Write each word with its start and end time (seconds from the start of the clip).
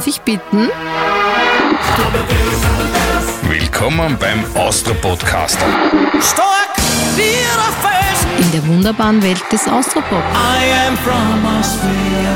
Darf 0.00 0.06
ich 0.06 0.22
bitten? 0.22 0.70
Willkommen 3.46 4.16
beim 4.18 4.42
Austro 4.54 4.94
Podcaster. 4.94 5.66
Stark 6.22 6.74
wie 7.16 7.36
der 7.44 7.70
Fels. 7.82 8.46
In 8.46 8.50
der 8.50 8.66
wunderbaren 8.66 9.22
Welt 9.22 9.42
des 9.52 9.68
Austropop. 9.68 10.22
I 10.32 10.88
am 10.88 10.96
from 10.96 11.44
Austria. 11.44 12.34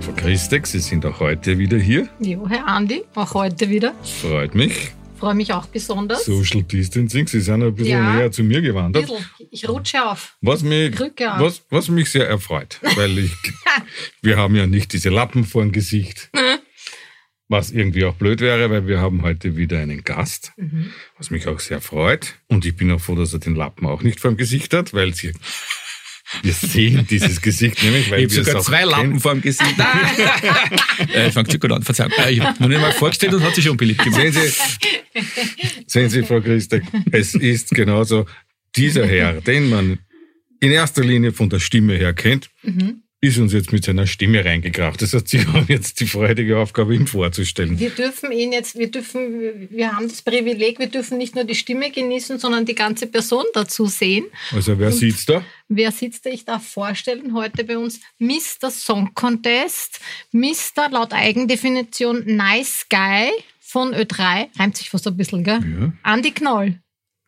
Frau 0.00 0.12
Christek, 0.16 0.66
Sie 0.66 0.80
sind 0.80 1.06
auch 1.06 1.20
heute 1.20 1.56
wieder 1.56 1.76
hier. 1.76 2.08
Jo, 2.18 2.48
Herr 2.48 2.66
Andi, 2.66 3.04
auch 3.14 3.34
heute 3.34 3.70
wieder. 3.70 3.92
Freut 4.20 4.56
mich. 4.56 4.95
Freue 5.18 5.34
mich 5.34 5.52
auch 5.52 5.66
besonders. 5.66 6.24
Social 6.26 6.62
Distancing, 6.62 7.26
Sie 7.26 7.40
sind 7.40 7.62
ein 7.62 7.74
bisschen 7.74 7.92
Ja. 7.98 8.14
näher 8.14 8.30
zu 8.32 8.42
mir 8.42 8.60
gewandert. 8.60 9.10
Ich 9.50 9.68
rutsche 9.68 10.04
auf. 10.04 10.36
Was 10.42 10.62
mich, 10.62 11.00
auf. 11.00 11.10
was, 11.40 11.62
was 11.70 11.88
mich 11.88 12.10
sehr 12.10 12.28
erfreut, 12.28 12.78
weil 12.96 13.18
ich, 13.18 13.32
wir 14.22 14.36
haben 14.36 14.54
ja 14.56 14.66
nicht 14.66 14.92
diese 14.92 15.08
Lappen 15.10 15.44
vor 15.44 15.62
dem 15.62 15.72
Gesicht. 15.72 16.30
Was 17.48 17.70
irgendwie 17.70 18.04
auch 18.04 18.14
blöd 18.14 18.40
wäre, 18.40 18.70
weil 18.70 18.88
wir 18.88 19.00
haben 19.00 19.22
heute 19.22 19.56
wieder 19.56 19.78
einen 19.78 20.02
Gast, 20.02 20.52
Mhm. 20.56 20.90
was 21.16 21.30
mich 21.30 21.46
auch 21.46 21.60
sehr 21.60 21.80
freut. 21.80 22.34
Und 22.48 22.64
ich 22.66 22.76
bin 22.76 22.90
auch 22.90 23.00
froh, 23.00 23.14
dass 23.14 23.32
er 23.32 23.38
den 23.38 23.54
Lappen 23.54 23.86
auch 23.86 24.02
nicht 24.02 24.18
vor 24.20 24.32
dem 24.32 24.36
Gesicht 24.36 24.74
hat, 24.74 24.92
weil 24.94 25.14
sie, 25.14 25.32
wir 26.42 26.52
sehen 26.52 27.06
dieses 27.08 27.40
Gesicht 27.40 27.82
nämlich, 27.82 28.10
weil 28.10 28.24
Ich 28.24 28.30
wir 28.32 28.38
habe 28.38 28.44
sogar 28.46 28.60
es 28.60 28.66
auch 28.66 28.70
zwei 28.70 28.84
Lampen 28.84 29.20
vor 29.20 29.32
dem 29.34 29.40
Gesicht. 29.42 29.74
äh, 31.14 31.30
fängt 31.30 31.50
schon 31.50 31.60
gut 31.60 31.72
an, 31.72 31.82
Verzeihung. 31.82 32.12
Äh, 32.18 32.32
ich 32.32 32.40
habe 32.40 32.60
mir 32.62 32.68
nicht 32.68 32.80
mal 32.80 32.92
vorgestellt 32.92 33.34
und 33.34 33.42
hat 33.42 33.54
sich 33.54 33.64
schon 33.64 33.76
beliebt 33.76 34.02
gemacht. 34.02 34.20
Sehen 34.20 34.32
Sie, 34.32 35.22
sehen 35.86 36.10
Sie, 36.10 36.22
Frau 36.22 36.40
Christek, 36.40 36.82
es 37.12 37.34
ist 37.34 37.70
genauso. 37.70 38.26
Dieser 38.76 39.06
Herr, 39.06 39.40
den 39.40 39.70
man 39.70 39.98
in 40.60 40.70
erster 40.72 41.02
Linie 41.04 41.32
von 41.32 41.48
der 41.48 41.58
Stimme 41.60 41.94
her 41.96 42.12
kennt, 42.12 42.50
Mhm. 42.62 43.02
Ist 43.26 43.38
uns 43.38 43.52
jetzt 43.52 43.72
mit 43.72 43.84
seiner 43.84 44.06
Stimme 44.06 44.44
reingekracht. 44.44 45.02
Das 45.02 45.12
heißt, 45.12 45.28
Sie 45.28 45.44
haben 45.46 45.66
jetzt 45.68 46.00
die 46.00 46.06
freudige 46.06 46.58
Aufgabe, 46.58 46.94
ihn 46.94 47.06
vorzustellen. 47.06 47.78
Wir 47.78 47.90
dürfen 47.90 48.32
ihn 48.32 48.52
jetzt, 48.52 48.78
wir 48.78 48.90
dürfen, 48.90 49.68
wir 49.70 49.92
haben 49.92 50.08
das 50.08 50.22
Privileg, 50.22 50.78
wir 50.78 50.88
dürfen 50.88 51.18
nicht 51.18 51.34
nur 51.34 51.44
die 51.44 51.54
Stimme 51.54 51.90
genießen, 51.90 52.38
sondern 52.38 52.64
die 52.64 52.74
ganze 52.74 53.06
Person 53.06 53.44
dazu 53.54 53.86
sehen. 53.86 54.26
Also, 54.52 54.78
wer 54.78 54.92
sieht's 54.92 55.26
da? 55.26 55.44
Wer 55.68 55.90
sitzt 55.90 56.26
da? 56.26 56.30
Ich 56.30 56.44
darf 56.44 56.66
vorstellen, 56.66 57.34
heute 57.34 57.64
bei 57.64 57.76
uns 57.76 58.00
Mr. 58.18 58.70
Song 58.70 59.12
Contest, 59.14 60.00
Mr. 60.30 60.88
laut 60.90 61.12
Eigendefinition 61.12 62.22
Nice 62.24 62.86
Guy 62.88 63.30
von 63.58 63.92
Ö3. 63.92 64.46
Reimt 64.58 64.76
sich 64.76 64.90
fast 64.90 65.06
ein 65.08 65.16
bisschen, 65.16 65.42
gell? 65.42 65.60
Ja. 65.60 65.92
Andi 66.02 66.30
Knoll. 66.30 66.78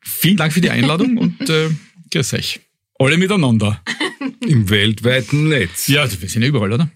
Vielen 0.00 0.36
Dank 0.36 0.52
für 0.52 0.60
die 0.60 0.70
Einladung 0.70 1.18
und 1.18 1.50
äh, 1.50 1.70
grüß 2.12 2.34
euch. 2.34 2.60
Alle 2.98 3.16
miteinander. 3.16 3.80
Im 4.40 4.68
weltweiten 4.70 5.48
Netz. 5.48 5.86
Ja, 5.86 6.08
wir 6.20 6.28
sind 6.28 6.42
ja 6.42 6.48
überall, 6.48 6.72
oder? 6.72 6.90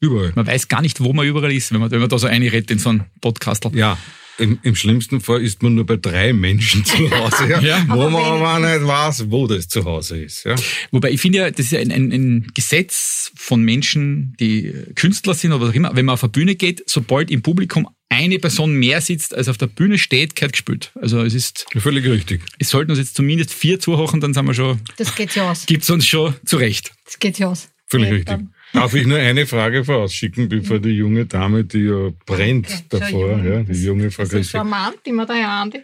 Überall. 0.00 0.32
Man 0.34 0.46
weiß 0.46 0.66
gar 0.68 0.82
nicht, 0.82 1.00
wo 1.00 1.12
man 1.12 1.26
überall 1.26 1.52
ist, 1.52 1.72
wenn 1.72 1.80
man, 1.80 1.90
wenn 1.90 2.00
man 2.00 2.08
da 2.08 2.18
so 2.18 2.26
einredet 2.26 2.70
in 2.72 2.78
so 2.78 2.90
einen 2.90 3.04
Podcast. 3.20 3.64
Ja. 3.74 3.96
Im, 4.38 4.58
Im 4.64 4.74
schlimmsten 4.74 5.20
Fall 5.20 5.42
ist 5.42 5.62
man 5.62 5.76
nur 5.76 5.86
bei 5.86 5.96
drei 5.96 6.32
Menschen 6.32 6.84
zu 6.84 7.08
Hause, 7.08 7.48
ja, 7.48 7.60
Ja. 7.62 7.84
wo 7.86 7.92
Aber 8.02 8.10
man 8.10 8.24
aber 8.24 8.58
nicht 8.58 8.84
weiß, 8.84 9.30
wo 9.30 9.46
das 9.46 9.68
zu 9.68 9.84
Hause 9.84 10.24
ist. 10.24 10.42
Ja. 10.42 10.56
Wobei 10.90 11.12
ich 11.12 11.20
finde 11.20 11.38
ja, 11.38 11.50
das 11.52 11.66
ist 11.66 11.70
ja 11.70 11.78
ein, 11.78 11.92
ein, 11.92 12.10
ein 12.10 12.50
Gesetz 12.52 13.30
von 13.36 13.62
Menschen, 13.62 14.34
die 14.40 14.74
Künstler 14.96 15.34
sind 15.34 15.52
oder 15.52 15.62
was 15.66 15.70
auch 15.70 15.74
immer. 15.74 15.94
Wenn 15.94 16.06
man 16.06 16.14
auf 16.14 16.24
eine 16.24 16.32
Bühne 16.32 16.56
geht, 16.56 16.82
sobald 16.90 17.30
im 17.30 17.42
Publikum 17.42 17.88
eine 18.14 18.38
Person 18.38 18.74
mehr 18.74 19.00
sitzt, 19.00 19.34
als 19.34 19.48
auf 19.48 19.58
der 19.58 19.66
Bühne 19.66 19.98
steht, 19.98 20.34
gehört 20.36 20.52
gespielt. 20.52 20.92
Also 21.00 21.22
es 21.22 21.34
ist, 21.34 21.66
Völlig 21.76 22.04
richtig. 22.06 22.40
es 22.58 22.70
sollten 22.70 22.90
uns 22.90 22.98
jetzt 23.00 23.14
zumindest 23.16 23.52
vier 23.52 23.78
zuhören, 23.80 24.20
dann 24.20 24.32
sind 24.34 24.46
wir 24.46 24.54
schon, 24.54 24.80
Das 24.96 25.14
geht 25.14 25.34
ja 25.34 25.50
aus. 25.50 25.66
gibt's 25.66 25.90
uns 25.90 26.06
schon 26.06 26.34
zurecht. 26.44 26.92
Das 27.04 27.18
geht 27.18 27.38
ja 27.38 27.48
aus. 27.48 27.68
Völlig 27.86 28.08
Ja, 28.08 28.14
richtig. 28.14 28.26
dann- 28.36 28.50
Darf 28.72 28.92
ich 28.94 29.06
nur 29.06 29.18
eine 29.18 29.46
Frage 29.46 29.84
vorausschicken, 29.84 30.48
bevor 30.48 30.80
die 30.80 30.88
junge 30.90 31.26
Dame, 31.26 31.62
die 31.64 31.82
ja 31.84 32.10
brennt 32.26 32.68
Ja, 32.68 32.76
davor, 32.98 33.38
ja, 33.44 33.62
die 33.62 33.84
junge 33.84 34.10
Frau 34.10 34.24
Das 34.24 34.30
ist 34.32 34.36
Christi. 34.38 34.52
charmant, 34.52 34.96
immer 35.04 35.26
der 35.26 35.48
Andi. 35.48 35.78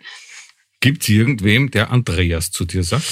Gibt 0.80 1.02
es 1.02 1.08
irgendwem, 1.10 1.70
der 1.70 1.92
Andreas 1.92 2.50
zu 2.50 2.64
dir 2.64 2.82
sagt? 2.82 3.04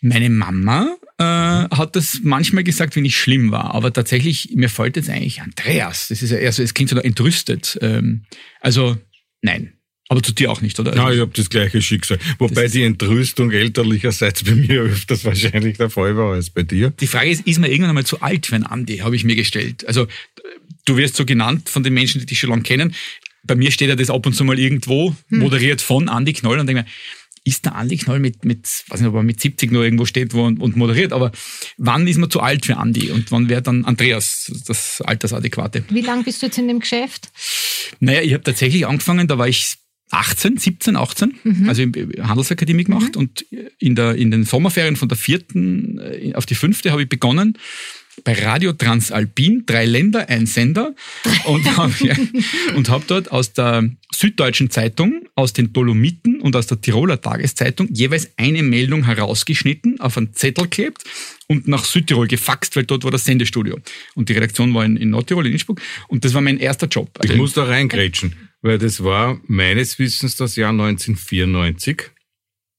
Meine 0.00 0.30
Mama 0.30 0.96
äh, 1.18 1.24
hat 1.24 1.96
das 1.96 2.20
manchmal 2.22 2.64
gesagt, 2.64 2.94
wenn 2.96 3.04
ich 3.04 3.16
schlimm 3.16 3.50
war, 3.50 3.74
aber 3.74 3.92
tatsächlich, 3.92 4.50
mir 4.54 4.68
fällt 4.68 4.96
jetzt 4.96 5.10
eigentlich 5.10 5.42
Andreas. 5.42 6.08
Das 6.08 6.22
ist 6.22 6.30
ja 6.30 6.38
eher 6.38 6.52
so, 6.52 6.62
es 6.62 6.74
klingt 6.74 6.90
so 6.90 6.96
entrüstet. 6.98 7.78
Ähm, 7.82 8.24
also, 8.60 8.96
nein. 9.42 9.72
Aber 10.10 10.22
zu 10.22 10.32
dir 10.32 10.50
auch 10.50 10.62
nicht, 10.62 10.78
oder? 10.80 10.96
Ja, 10.96 11.12
ich 11.12 11.20
habe 11.20 11.32
das 11.34 11.50
gleiche 11.50 11.82
Schicksal. 11.82 12.18
Wobei 12.38 12.62
Das 12.62 12.72
die 12.72 12.82
Entrüstung 12.82 13.50
elterlicherseits 13.50 14.42
bei 14.44 14.54
mir 14.54 14.82
öfters 14.82 15.24
wahrscheinlich 15.26 15.76
der 15.76 15.90
Fall 15.90 16.16
war 16.16 16.32
als 16.32 16.48
bei 16.48 16.62
dir. 16.62 16.90
Die 16.90 17.06
Frage 17.06 17.30
ist, 17.30 17.46
ist 17.46 17.58
man 17.58 17.70
irgendwann 17.70 17.90
einmal 17.90 18.06
zu 18.06 18.22
alt 18.22 18.46
für 18.46 18.54
einen 18.54 18.64
Andi, 18.64 18.98
habe 18.98 19.16
ich 19.16 19.24
mir 19.24 19.36
gestellt. 19.36 19.86
Also 19.86 20.06
du 20.86 20.96
wirst 20.96 21.16
so 21.16 21.26
genannt 21.26 21.68
von 21.68 21.82
den 21.82 21.92
Menschen, 21.92 22.20
die 22.20 22.26
dich 22.26 22.38
schon 22.38 22.50
lange 22.50 22.62
kennen. 22.62 22.94
Bei 23.42 23.54
mir 23.54 23.70
steht 23.70 23.88
ja 23.88 23.96
das 23.96 24.08
ab 24.08 24.24
und 24.24 24.32
zu 24.32 24.44
mal 24.44 24.58
irgendwo, 24.58 25.14
moderiert 25.28 25.82
von 25.82 26.08
Andi 26.08 26.32
Knoll 26.32 26.58
und 26.58 26.66
denke 26.66 26.82
mir, 26.82 26.88
ist 27.48 27.64
der 27.64 27.74
Andi 27.74 27.96
Knoll 27.96 28.20
mit, 28.20 28.44
mit, 28.44 28.66
weiß 28.88 29.00
nicht, 29.00 29.08
ob 29.08 29.14
er 29.16 29.22
mit 29.22 29.40
70 29.40 29.70
nur 29.70 29.84
irgendwo 29.84 30.04
steht 30.04 30.34
und, 30.34 30.60
und 30.60 30.76
moderiert, 30.76 31.12
aber 31.12 31.32
wann 31.76 32.06
ist 32.06 32.18
man 32.18 32.30
zu 32.30 32.40
alt 32.40 32.66
für 32.66 32.76
Andi 32.76 33.10
und 33.10 33.30
wann 33.32 33.48
wäre 33.48 33.62
dann 33.62 33.84
Andreas 33.84 34.52
das 34.66 35.00
Altersadäquate? 35.00 35.84
Wie 35.88 36.00
lange 36.00 36.24
bist 36.24 36.42
du 36.42 36.46
jetzt 36.46 36.58
in 36.58 36.68
dem 36.68 36.80
Geschäft? 36.80 37.30
Naja, 38.00 38.22
ich 38.22 38.34
habe 38.34 38.44
tatsächlich 38.44 38.86
angefangen, 38.86 39.28
da 39.28 39.38
war 39.38 39.48
ich 39.48 39.76
18, 40.10 40.56
17, 40.56 40.96
18, 40.96 41.66
also 41.68 41.82
in 41.82 41.92
Handelsakademie 42.20 42.84
gemacht 42.84 43.16
und 43.16 43.44
in, 43.78 43.94
der, 43.94 44.14
in 44.14 44.30
den 44.30 44.44
Sommerferien 44.44 44.96
von 44.96 45.08
der 45.08 45.18
vierten 45.18 45.98
äh, 45.98 46.34
auf 46.34 46.46
die 46.46 46.54
fünfte 46.54 46.92
habe 46.92 47.02
ich 47.02 47.08
begonnen 47.08 47.58
bei 48.28 48.34
Radio 48.44 48.74
Transalpin, 48.74 49.62
drei 49.64 49.86
Länder, 49.86 50.28
ein 50.28 50.44
Sender 50.44 50.94
und 51.46 51.64
habe 51.78 51.94
ja, 52.00 52.14
und 52.74 52.90
hab 52.90 53.06
dort 53.06 53.32
aus 53.32 53.54
der 53.54 53.88
Süddeutschen 54.14 54.68
Zeitung, 54.68 55.26
aus 55.34 55.54
den 55.54 55.72
Dolomiten 55.72 56.42
und 56.42 56.54
aus 56.54 56.66
der 56.66 56.78
Tiroler 56.78 57.22
Tageszeitung 57.22 57.88
jeweils 57.90 58.28
eine 58.36 58.62
Meldung 58.62 59.06
herausgeschnitten, 59.06 59.98
auf 60.00 60.18
einen 60.18 60.34
Zettel 60.34 60.68
klebt 60.68 61.04
und 61.46 61.68
nach 61.68 61.86
Südtirol 61.86 62.28
gefaxt, 62.28 62.76
weil 62.76 62.84
dort 62.84 63.02
war 63.04 63.10
das 63.10 63.24
Sendestudio. 63.24 63.78
Und 64.14 64.28
die 64.28 64.34
Redaktion 64.34 64.74
war 64.74 64.84
in, 64.84 64.98
in 64.98 65.08
Nordtirol, 65.08 65.46
in 65.46 65.52
Innsbruck. 65.52 65.80
Und 66.08 66.26
das 66.26 66.34
war 66.34 66.42
mein 66.42 66.58
erster 66.58 66.86
Job. 66.86 67.08
Ich 67.22 67.30
Also 67.30 67.40
muss 67.40 67.54
da 67.54 67.64
reingrätschen, 67.64 68.34
weil 68.60 68.76
das 68.76 69.02
war 69.02 69.40
meines 69.46 69.98
Wissens 69.98 70.36
das 70.36 70.54
Jahr 70.56 70.72
1994. 70.72 72.10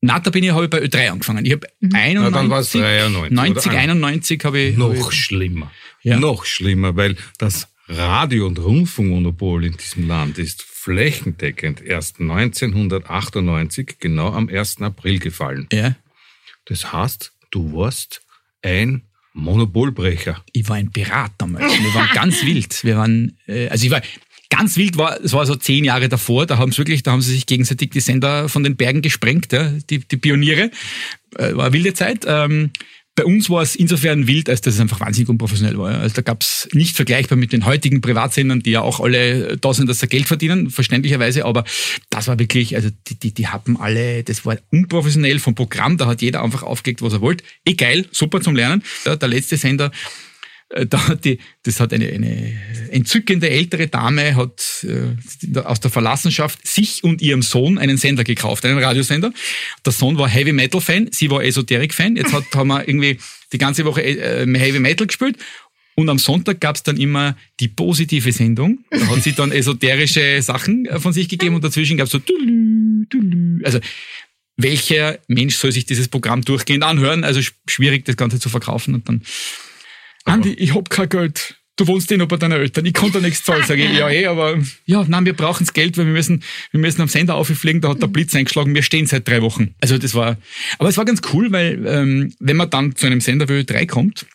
Na, 0.02 0.20
da 0.20 0.30
bin 0.30 0.44
ich, 0.44 0.52
habe 0.52 0.64
ich 0.66 0.70
bei 0.70 0.82
Ö3 0.82 1.10
angefangen. 1.12 1.46
Ich 1.46 1.52
habe 1.52 1.68
Mhm. 1.82 1.90
91, 1.94 2.34
dann 2.34 2.50
war's 2.50 2.72
93, 2.72 3.32
90, 3.36 3.68
oder? 3.72 3.78
91 3.80 4.44
habe 4.46 4.60
ich, 4.60 4.78
Noch 4.78 4.94
ich 4.94 5.12
schlimmer. 5.12 5.72
Ja. 6.04 6.18
Noch 6.20 6.46
schlimmer, 6.46 6.96
weil 6.96 7.18
das 7.38 7.68
Radio- 7.90 8.48
und 8.48 8.59
Rundfunkmonopol 8.59 9.66
in 9.66 9.76
diesem 9.76 10.08
Land 10.08 10.38
ist 10.38 10.62
flächendeckend 10.62 11.82
erst 11.82 12.20
1998, 12.20 13.98
genau 14.00 14.32
am 14.34 14.48
1. 14.50 14.82
April 14.82 15.20
gefallen. 15.20 15.68
ja, 15.74 15.96
Das 16.66 16.94
heißt, 16.94 17.34
du 17.52 17.74
warst 17.74 18.22
ein 18.62 19.04
Monopolbrecher. 19.34 20.44
ich 20.54 20.68
war 20.70 20.76
ein 20.78 20.92
Pirat 20.92 21.32
damals. 21.38 21.72
Wir 21.80 21.94
waren 21.94 22.09
ganz 22.14 22.42
wild. 22.46 22.84
Wir 22.84 22.98
waren, 22.98 23.38
äh, 23.48 23.68
also 23.70 23.86
ich 23.86 23.92
war, 23.92 24.02
ganz 24.50 24.78
wild 24.78 24.98
war, 24.98 25.20
es 25.22 25.34
war 25.34 25.46
so 25.46 25.56
zehn 25.56 25.84
Jahre 25.84 26.10
davor, 26.10 26.46
da 26.46 26.58
haben 26.58 26.72
sie 26.72 26.80
wirklich, 26.80 27.04
da 27.04 27.12
haben 27.12 27.22
sie 27.22 27.34
sich 27.34 27.46
gegenseitig 27.46 27.92
die 27.92 28.00
Sender 28.00 28.50
von 28.50 28.64
den 28.64 28.76
Bergen 28.76 29.02
gesprengt, 29.02 29.52
ja, 29.54 29.72
die, 29.90 30.00
die 30.00 30.18
Pioniere. 30.18 30.72
Äh, 31.38 31.56
war 31.56 31.66
eine 31.66 31.74
wilde 31.74 31.94
Zeit. 31.94 32.26
Ähm, 32.28 32.72
bei 33.20 33.26
uns 33.26 33.50
war 33.50 33.62
es 33.62 33.76
insofern 33.76 34.28
wild, 34.28 34.50
als 34.50 34.62
dass 34.62 34.76
es 34.76 34.80
einfach 34.80 35.02
wahnsinnig 35.02 35.28
unprofessionell 35.28 35.78
war. 35.78 36.00
Also 36.00 36.16
da 36.16 36.22
gab 36.22 36.42
es 36.42 36.70
nicht 36.72 36.96
vergleichbar 36.96 37.38
mit 37.38 37.52
den 37.52 37.66
heutigen 37.66 38.00
Privatsendern, 38.00 38.62
die 38.62 38.72
ja 38.72 38.82
auch 38.82 39.02
alle 39.02 39.58
da 39.58 39.74
sind, 39.74 39.90
dass 39.90 40.00
sie 40.00 40.08
Geld 40.08 40.26
verdienen, 40.26 40.70
verständlicherweise, 40.70 41.44
aber 41.44 41.66
das 42.09 42.30
war 42.30 42.40
wirklich, 42.40 42.78
also 42.78 42.90
die, 43.08 43.20
die, 43.20 43.34
die 43.34 43.48
hatten 43.48 43.76
alle, 43.76 44.24
das 44.24 44.46
war 44.46 44.58
unprofessionell 44.72 45.40
vom 45.40 45.54
Programm, 45.54 45.98
da 45.98 46.06
hat 46.06 46.22
jeder 46.22 46.42
einfach 46.42 46.64
aufgelegt, 46.64 47.02
was 47.02 47.12
er 47.12 47.20
wollte. 47.20 47.44
Geil, 47.76 48.06
super 48.12 48.40
zum 48.40 48.56
Lernen. 48.56 48.84
Ja, 49.06 49.18
der 49.18 49.28
letzte 49.28 49.58
Sender, 49.58 49.91
da 50.88 51.08
hat 51.08 51.26
die, 51.26 51.40
das 51.64 51.80
hat 51.80 51.94
eine, 51.94 52.08
eine 52.08 52.54
entzückende 52.92 53.50
ältere 53.50 53.88
Dame 53.88 54.36
hat 54.36 54.86
äh, 54.88 55.60
aus 55.60 55.80
der 55.80 55.90
Verlassenschaft 55.90 56.66
sich 56.68 57.04
und 57.04 57.22
ihrem 57.22 57.42
Sohn 57.42 57.78
einen 57.78 57.98
Sender 57.98 58.24
gekauft, 58.24 58.66
einen 58.66 58.78
Radiosender. 58.78 59.34
Der 59.84 59.94
Sohn 59.94 60.18
war 60.18 60.30
Heavy 60.30 60.52
Metal 60.52 60.80
Fan, 60.80 61.10
sie 61.12 61.32
war 61.32 61.44
Esoterik 61.44 61.94
Fan. 61.94 62.16
Jetzt 62.16 62.34
hat, 62.34 62.44
haben 62.54 62.68
wir 62.68 62.88
irgendwie 62.88 63.18
die 63.52 63.58
ganze 63.58 63.84
Woche 63.86 64.04
äh, 64.04 64.46
Heavy 64.46 64.80
Metal 64.80 65.08
gespielt. 65.08 65.38
Und 65.96 66.08
am 66.08 66.20
Sonntag 66.20 66.62
gab's 66.62 66.84
dann 66.84 66.98
immer 66.98 67.36
die 67.60 67.68
positive 67.68 68.32
Sendung. 68.32 68.86
Da 68.90 69.06
hat 69.08 69.22
sie 69.24 69.34
dann 69.34 69.52
esoterische 69.52 70.42
Sachen 70.42 70.86
äh, 70.86 71.00
von 71.00 71.14
sich 71.14 71.28
gegeben 71.28 71.56
und 71.56 71.64
dazwischen 71.64 71.98
gab's 71.98 72.12
so 72.12 72.20
tulü, 72.20 73.06
tulü. 73.10 73.62
Also 73.66 73.80
welcher 74.56 75.20
Mensch 75.28 75.56
soll 75.56 75.72
sich 75.72 75.86
dieses 75.86 76.08
Programm 76.08 76.44
durchgehend 76.44 76.84
anhören? 76.84 77.24
Also 77.24 77.40
sch- 77.40 77.54
schwierig, 77.68 78.06
das 78.06 78.18
Ganze 78.18 78.40
zu 78.40 78.50
verkaufen. 78.50 78.94
Und 78.94 79.10
dann, 79.10 79.24
Andi, 80.29 80.53
ich 80.53 80.73
hab 80.73 80.90
kein 80.90 81.09
Geld. 81.09 81.55
Du 81.76 81.87
wohnst 81.87 82.11
eh 82.11 82.17
noch 82.17 82.28
bei 82.28 82.35
deinen 82.35 82.59
Eltern. 82.59 82.85
Ich 82.85 82.93
konnte 82.93 83.22
da 83.22 83.26
nichts 83.26 83.43
zahlen. 83.43 83.64
Sag 83.66 83.78
ich, 83.78 83.90
ja, 83.93 84.09
eh, 84.09 84.26
aber 84.26 84.58
ja, 84.85 85.05
nein, 85.08 85.26
wir 85.26 85.34
brauchen 85.34 85.66
das 85.66 85.73
Geld, 85.73 85.97
weil 85.97 86.05
wir 86.08 86.11
müssen, 86.11 86.43
wir 86.72 86.79
müssen 86.81 87.02
am 87.02 87.08
Sender 87.08 87.35
auffliegen. 87.35 87.79
Da 87.79 87.90
hat 87.90 88.02
der 88.02 88.08
Blitz 88.08 88.35
eingeschlagen. 88.35 88.76
Wir 88.76 88.84
stehen 88.84 89.05
seit 89.05 89.26
drei 89.26 89.41
Wochen. 89.41 89.76
Also 89.79 89.97
das 89.97 90.14
war, 90.14 90.37
aber 90.78 90.90
es 90.90 90.97
war 90.97 91.05
ganz 91.05 91.22
cool, 91.34 91.53
weil 91.53 91.85
ähm, 91.87 92.34
wenn 92.40 92.58
man 92.58 92.70
dann 92.70 92.97
zu 92.97 93.05
einem 93.05 93.22
Sender 93.22 93.47
wie 93.47 93.61
Ö3 93.61 93.87
kommt, 93.87 94.26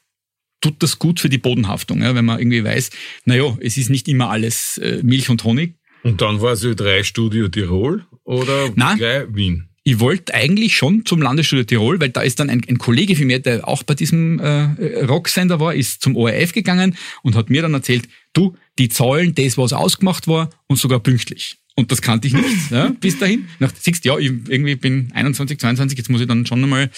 tut 0.63 0.83
das 0.83 0.99
gut 0.99 1.21
für 1.21 1.29
die 1.29 1.37
Bodenhaftung, 1.37 2.01
ja, 2.01 2.15
wenn 2.15 2.25
man 2.25 2.39
irgendwie 2.39 2.65
weiß, 2.65 2.91
naja, 3.27 3.59
es 3.61 3.77
ist 3.77 3.91
nicht 3.91 4.09
immer 4.09 4.31
alles 4.31 4.79
äh, 4.79 5.03
Milch 5.03 5.29
und 5.29 5.45
Honig. 5.45 5.75
Und 6.03 6.23
dann 6.23 6.41
war 6.41 6.53
es 6.53 6.65
Ö3 6.65 7.05
Studio 7.05 7.49
Tirol 7.49 8.07
oder 8.25 8.73
Nein. 8.75 8.99
Wien? 9.29 9.69
Ich 9.87 10.01
wollte 10.01 10.33
eigentlich 10.33 10.75
schon 10.75 11.05
zum 11.05 11.21
Landesstudio 11.21 11.65
Tirol, 11.65 12.01
weil 12.01 12.09
da 12.09 12.23
ist 12.23 12.41
dann 12.41 12.49
ein, 12.49 12.63
ein 12.67 12.79
Kollege 12.79 13.15
von 13.17 13.27
mir, 13.27 13.39
der 13.39 13.69
auch 13.69 13.83
bei 13.83 13.95
diesem 13.95 14.41
äh, 14.41 15.05
Rocksender 15.05 15.61
war, 15.61 15.75
ist 15.75 16.01
zum 16.01 16.17
ORF 16.17 16.53
gegangen 16.53 16.97
und 17.23 17.37
hat 17.37 17.51
mir 17.51 17.61
dann 17.61 17.75
erzählt, 17.75 18.09
du, 18.33 18.57
die 18.79 18.89
zahlen 18.89 19.35
das, 19.35 19.59
was 19.59 19.75
ausgemacht 19.75 20.27
war 20.27 20.49
und 20.69 20.79
sogar 20.79 21.01
pünktlich. 21.01 21.59
Und 21.77 21.93
das 21.93 22.01
kannte 22.01 22.27
ich 22.29 22.33
nicht 22.33 22.71
ja, 22.71 22.95
bis 23.01 23.19
dahin. 23.19 23.47
Nach 23.59 23.73
siehst 23.79 24.07
ja, 24.07 24.17
ich 24.17 24.33
irgendwie 24.49 24.77
bin 24.77 25.11
21, 25.13 25.59
22, 25.59 25.99
jetzt 25.99 26.09
muss 26.09 26.23
ich 26.23 26.29
dann 26.29 26.47
schon 26.47 26.63
einmal 26.63 26.91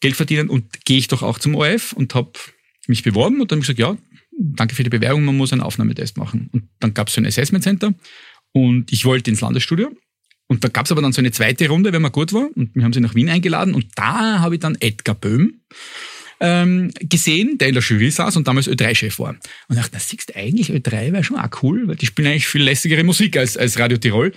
Geld 0.00 0.14
verdienen 0.14 0.48
und 0.48 0.84
gehe 0.84 0.98
ich 0.98 1.08
doch 1.08 1.22
auch 1.22 1.40
zum 1.40 1.56
ORF 1.56 1.92
und 1.92 2.14
habe 2.14 2.32
mich 2.86 3.02
beworben 3.02 3.40
und 3.40 3.50
dann 3.50 3.56
habe 3.56 3.64
ich 3.64 3.76
gesagt, 3.76 3.80
ja, 3.80 3.96
danke 4.38 4.76
für 4.76 4.84
die 4.84 4.90
Bewerbung, 4.90 5.24
man 5.24 5.36
muss 5.36 5.52
einen 5.52 5.60
Aufnahmetest 5.60 6.16
machen. 6.18 6.50
Und 6.52 6.68
dann 6.78 6.94
gab 6.94 7.08
es 7.08 7.14
so 7.14 7.20
ein 7.20 7.26
Assessment 7.26 7.64
Center 7.64 7.94
und 8.52 8.92
ich 8.92 9.04
wollte 9.04 9.28
ins 9.28 9.40
Landesstudio. 9.40 9.90
Und 10.52 10.62
da 10.62 10.68
gab 10.68 10.84
es 10.84 10.92
aber 10.92 11.00
dann 11.00 11.14
so 11.14 11.22
eine 11.22 11.32
zweite 11.32 11.66
Runde, 11.66 11.94
wenn 11.94 12.02
man 12.02 12.12
gut 12.12 12.34
war. 12.34 12.46
Und 12.54 12.74
wir 12.74 12.84
haben 12.84 12.92
sie 12.92 13.00
nach 13.00 13.14
Wien 13.14 13.30
eingeladen. 13.30 13.72
Und 13.72 13.86
da 13.94 14.40
habe 14.40 14.56
ich 14.56 14.60
dann 14.60 14.76
Edgar 14.80 15.14
Böhm 15.14 15.62
ähm, 16.40 16.90
gesehen, 17.00 17.56
der 17.56 17.68
in 17.68 17.74
der 17.74 17.82
Jury 17.82 18.10
saß 18.10 18.36
und 18.36 18.46
damals 18.46 18.68
Ö3-Chef 18.68 19.18
war. 19.18 19.34
Und 19.68 19.76
dachte, 19.78 19.92
das 19.92 20.10
siehst 20.10 20.28
du 20.28 20.36
eigentlich, 20.36 20.70
Ö3 20.70 21.14
wäre 21.14 21.24
schon 21.24 21.38
auch 21.38 21.62
cool, 21.62 21.88
weil 21.88 21.96
die 21.96 22.04
spielen 22.04 22.28
eigentlich 22.28 22.48
viel 22.48 22.62
lässigere 22.62 23.02
Musik 23.02 23.38
als, 23.38 23.56
als 23.56 23.78
Radio 23.78 23.96
Tirol. 23.96 24.32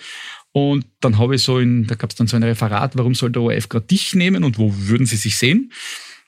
Und 0.53 0.85
dann 1.01 1.17
habe 1.17 1.35
ich 1.35 1.41
so 1.41 1.59
in, 1.59 1.85
da 1.85 1.95
gab 1.95 2.11
es 2.11 2.15
dann 2.15 2.27
so 2.27 2.37
ein 2.37 2.43
Referat, 2.43 2.95
warum 2.95 3.13
soll 3.13 3.31
der 3.31 3.41
ORF 3.41 3.67
gerade 3.67 3.87
dich 3.87 4.15
nehmen 4.15 4.45
und 4.45 4.57
wo 4.57 4.73
würden 4.73 5.05
sie 5.05 5.17
sich 5.17 5.35
sehen? 5.35 5.73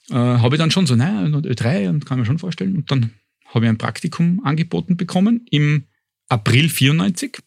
Äh, 0.09 0.15
habe 0.15 0.55
ich 0.55 0.59
dann 0.59 0.69
schon 0.69 0.85
so, 0.85 0.97
naja, 0.97 1.25
Ö3 1.27 1.87
und 1.87 2.05
kann 2.05 2.19
mir 2.19 2.25
schon 2.25 2.39
vorstellen. 2.39 2.75
Und 2.75 2.91
dann 2.91 3.11
habe 3.45 3.63
ich 3.63 3.69
ein 3.69 3.77
Praktikum 3.77 4.41
angeboten 4.43 4.97
bekommen 4.97 5.45
im 5.49 5.85
April 6.27 6.67
94. 6.67 7.37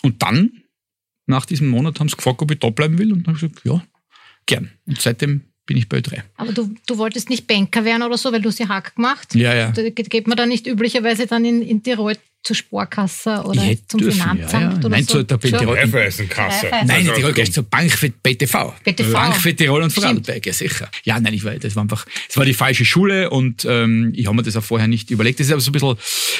Und 0.00 0.22
dann, 0.22 0.62
nach 1.28 1.46
diesem 1.46 1.68
Monat, 1.68 2.00
haben 2.00 2.08
sie 2.08 2.16
gefragt, 2.16 2.42
ob 2.42 2.50
ich 2.50 2.58
da 2.58 2.70
bleiben 2.70 2.98
will. 2.98 3.12
Und 3.12 3.26
dann 3.26 3.36
habe 3.36 3.46
ich 3.46 3.52
gesagt, 3.52 3.66
ja, 3.66 3.82
gern. 4.46 4.70
Und 4.86 5.00
seitdem 5.00 5.42
bin 5.66 5.76
ich 5.76 5.88
bei 5.88 5.98
Ö3. 5.98 6.22
Aber 6.36 6.52
du, 6.52 6.74
du 6.86 6.98
wolltest 6.98 7.28
nicht 7.28 7.46
Banker 7.46 7.84
werden 7.84 8.02
oder 8.02 8.16
so, 8.16 8.32
weil 8.32 8.40
du 8.40 8.48
ja 8.48 8.68
Hack 8.68 8.96
gemacht. 8.96 9.34
Ja, 9.34 9.54
ja. 9.54 9.70
Geht 9.70 10.26
man 10.26 10.36
da 10.36 10.46
nicht 10.46 10.66
üblicherweise 10.66 11.26
dann 11.26 11.44
in, 11.44 11.62
in 11.62 11.82
Tirol 11.82 12.16
zur 12.42 12.56
Sparkasse 12.56 13.42
oder 13.44 13.62
Ich 13.62 13.68
hätte 13.68 13.86
zum 13.88 14.00
dürfen, 14.00 14.20
Finanzamt 14.20 14.52
ja, 14.52 14.70
ja. 14.70 14.76
oder 14.78 14.88
Nein, 14.88 15.04
so? 15.04 15.14
zur- 15.14 15.24
der? 15.24 15.38
Tirol- 15.38 15.74
Raiffeisenkasse. 15.76 16.66
Raiffeisen. 16.66 16.86
Nein, 16.86 17.06
in 17.06 17.14
Tirol 17.14 17.32
gehst 17.32 17.48
du 17.50 17.54
zur 17.54 17.64
Bank 17.64 17.90
für 17.92 18.08
BTV. 18.10 18.74
BTV. 18.84 19.12
Bank 19.12 19.36
für 19.36 19.54
Tirol 19.54 19.82
und. 19.82 19.92
Vorarlberg, 19.92 20.46
ja 20.46 20.52
sicher. 20.52 20.88
Ja, 21.04 21.18
nein, 21.20 21.34
ich 21.34 21.44
war, 21.44 21.54
das 21.56 21.74
war 21.76 21.82
einfach, 21.82 22.06
es 22.28 22.36
war 22.36 22.44
die 22.44 22.54
falsche 22.54 22.84
Schule 22.84 23.30
und 23.30 23.66
ähm, 23.68 24.12
ich 24.14 24.26
habe 24.26 24.36
mir 24.36 24.42
das 24.44 24.56
auch 24.56 24.62
vorher 24.64 24.88
nicht 24.88 25.10
überlegt. 25.10 25.40
Das 25.40 25.48
ist 25.48 25.52
aber 25.52 25.60
so 25.60 25.70
ein 25.70 25.72
bisschen, 25.72 25.96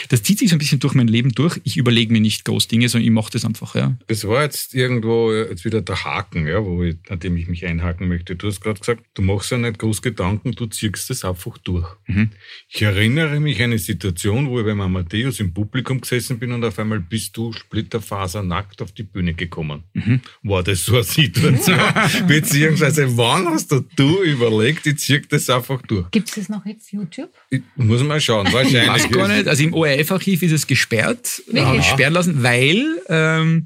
das 0.09 0.23
zieht 0.23 0.39
sich 0.39 0.49
so 0.49 0.55
ein 0.57 0.59
bisschen 0.59 0.79
durch 0.79 0.95
mein 0.95 1.09
Leben 1.09 1.33
durch. 1.33 1.61
Ich 1.65 1.77
überlege 1.77 2.13
mir 2.13 2.21
nicht 2.21 2.45
groß 2.45 2.69
Dinge, 2.69 2.89
sondern 2.89 3.05
ich 3.07 3.13
mache 3.13 3.33
das 3.33 3.45
einfach, 3.45 3.75
ja. 3.75 3.97
Das 4.07 4.27
war 4.27 4.43
jetzt 4.45 4.75
irgendwo 4.75 5.33
jetzt 5.33 5.65
wieder 5.65 5.83
der 5.83 6.05
Haken, 6.05 6.47
ja, 6.47 6.65
wo 6.65 6.83
ich, 6.85 6.97
an 7.11 7.19
dem 7.19 7.37
ich 7.37 7.49
mich 7.49 7.67
einhaken 7.67 8.09
möchte. 8.09 8.37
Du 8.37 8.47
hast 8.47 8.61
gerade 8.61 8.79
gesagt, 8.81 9.03
du 9.15 9.23
machst 9.23 9.51
ja 9.51 9.59
nicht 9.59 9.79
groß 9.79 10.01
Gedanken, 10.01 10.53
du 10.53 10.67
ziehst 10.67 11.11
das 11.11 11.25
einfach 11.25 11.59
durch. 11.59 11.87
Mhm. 12.07 12.31
Ich 12.69 12.81
erinnere 12.83 13.41
mich 13.41 13.59
an 13.59 13.65
eine 13.65 13.79
Situation, 13.79 14.49
wo 14.49 14.61
ich 14.61 14.65
beim 14.67 14.81
Amadeus 14.81 15.41
im 15.41 15.53
Publikum 15.53 15.88
gesessen 15.97 16.39
bin 16.39 16.53
und 16.53 16.65
auf 16.65 16.79
einmal 16.79 17.01
bist 17.01 17.37
du 17.37 17.53
splitterfasernackt 17.53 18.83
auf 18.83 18.93
die 18.93 19.03
Bühne 19.03 19.35
gekommen. 19.35 19.85
Mhm. 19.95 20.21
War 20.43 20.63
das 20.63 20.85
so 20.85 20.95
eine 20.95 21.05
Situation? 21.05 21.79
Beziehungsweise 22.27 23.17
wann 23.17 23.47
hast 23.47 23.73
du, 23.73 23.85
du 23.97 24.23
überlegt, 24.23 24.87
ich 24.87 24.99
zieh 24.99 25.23
das 25.29 25.49
einfach 25.51 25.83
durch? 25.83 26.11
Gibt 26.11 26.29
es 26.29 26.35
das 26.35 26.49
noch 26.49 26.65
jetzt 26.67 26.93
YouTube? 26.93 27.31
Ich, 27.51 27.63
muss 27.77 28.03
mal 28.03 28.21
schauen, 28.21 28.47
Ich 28.47 28.53
wahrscheinlich. 28.53 28.89
weiß 28.89 29.11
gar 29.11 29.29
nicht. 29.29 29.49
Also 29.49 29.63
im 29.63 29.75
ORF-Archiv 29.75 30.43
ist 30.43 30.53
es 30.53 30.67
gesperrt, 30.67 31.43
Wirklich? 31.47 31.85
sperren 31.87 32.13
lassen, 32.13 32.43
weil 32.43 32.85
ähm, 33.09 33.65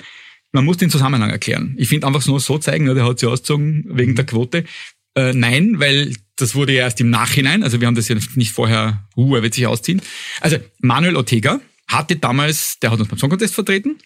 man 0.53 0.65
muss 0.65 0.77
den 0.77 0.91
Zusammenhang 0.91 1.31
erklären. 1.31 1.75
Ich 1.79 1.89
finde 1.89 2.07
einfach 2.07 2.25
nur 2.27 2.41
so 2.41 2.59
zeigen, 2.59 2.87
ja, 2.87 2.95
der 2.95 3.05
hat 3.05 3.19
sie 3.19 3.27
ausgezogen 3.27 3.85
wegen 3.89 4.15
der 4.15 4.27
Quote. 4.27 4.65
Äh, 5.15 5.33
nein, 5.35 5.79
weil 5.79 6.15
das 6.37 6.55
wurde 6.55 6.73
ja 6.73 6.85
erst 6.85 7.01
im 7.01 7.11
Nachhinein, 7.11 7.63
also 7.63 7.81
wir 7.81 7.87
haben 7.87 7.95
das 7.95 8.09
ja 8.09 8.17
nicht 8.35 8.53
vorher, 8.53 9.07
uh, 9.17 9.37
er 9.37 9.43
wird 9.43 9.55
sich 9.55 9.67
ausziehen. 9.67 10.01
Also 10.41 10.57
Manuel 10.81 11.17
Ortega 11.17 11.61
hatte 11.93 12.17
damals, 12.17 12.79
der 12.81 12.91
hat 12.91 13.01
uns 13.01 13.09
beim 13.09 13.19
Song 13.19 13.31
Contest 13.31 13.55
vertreten, 13.55 13.99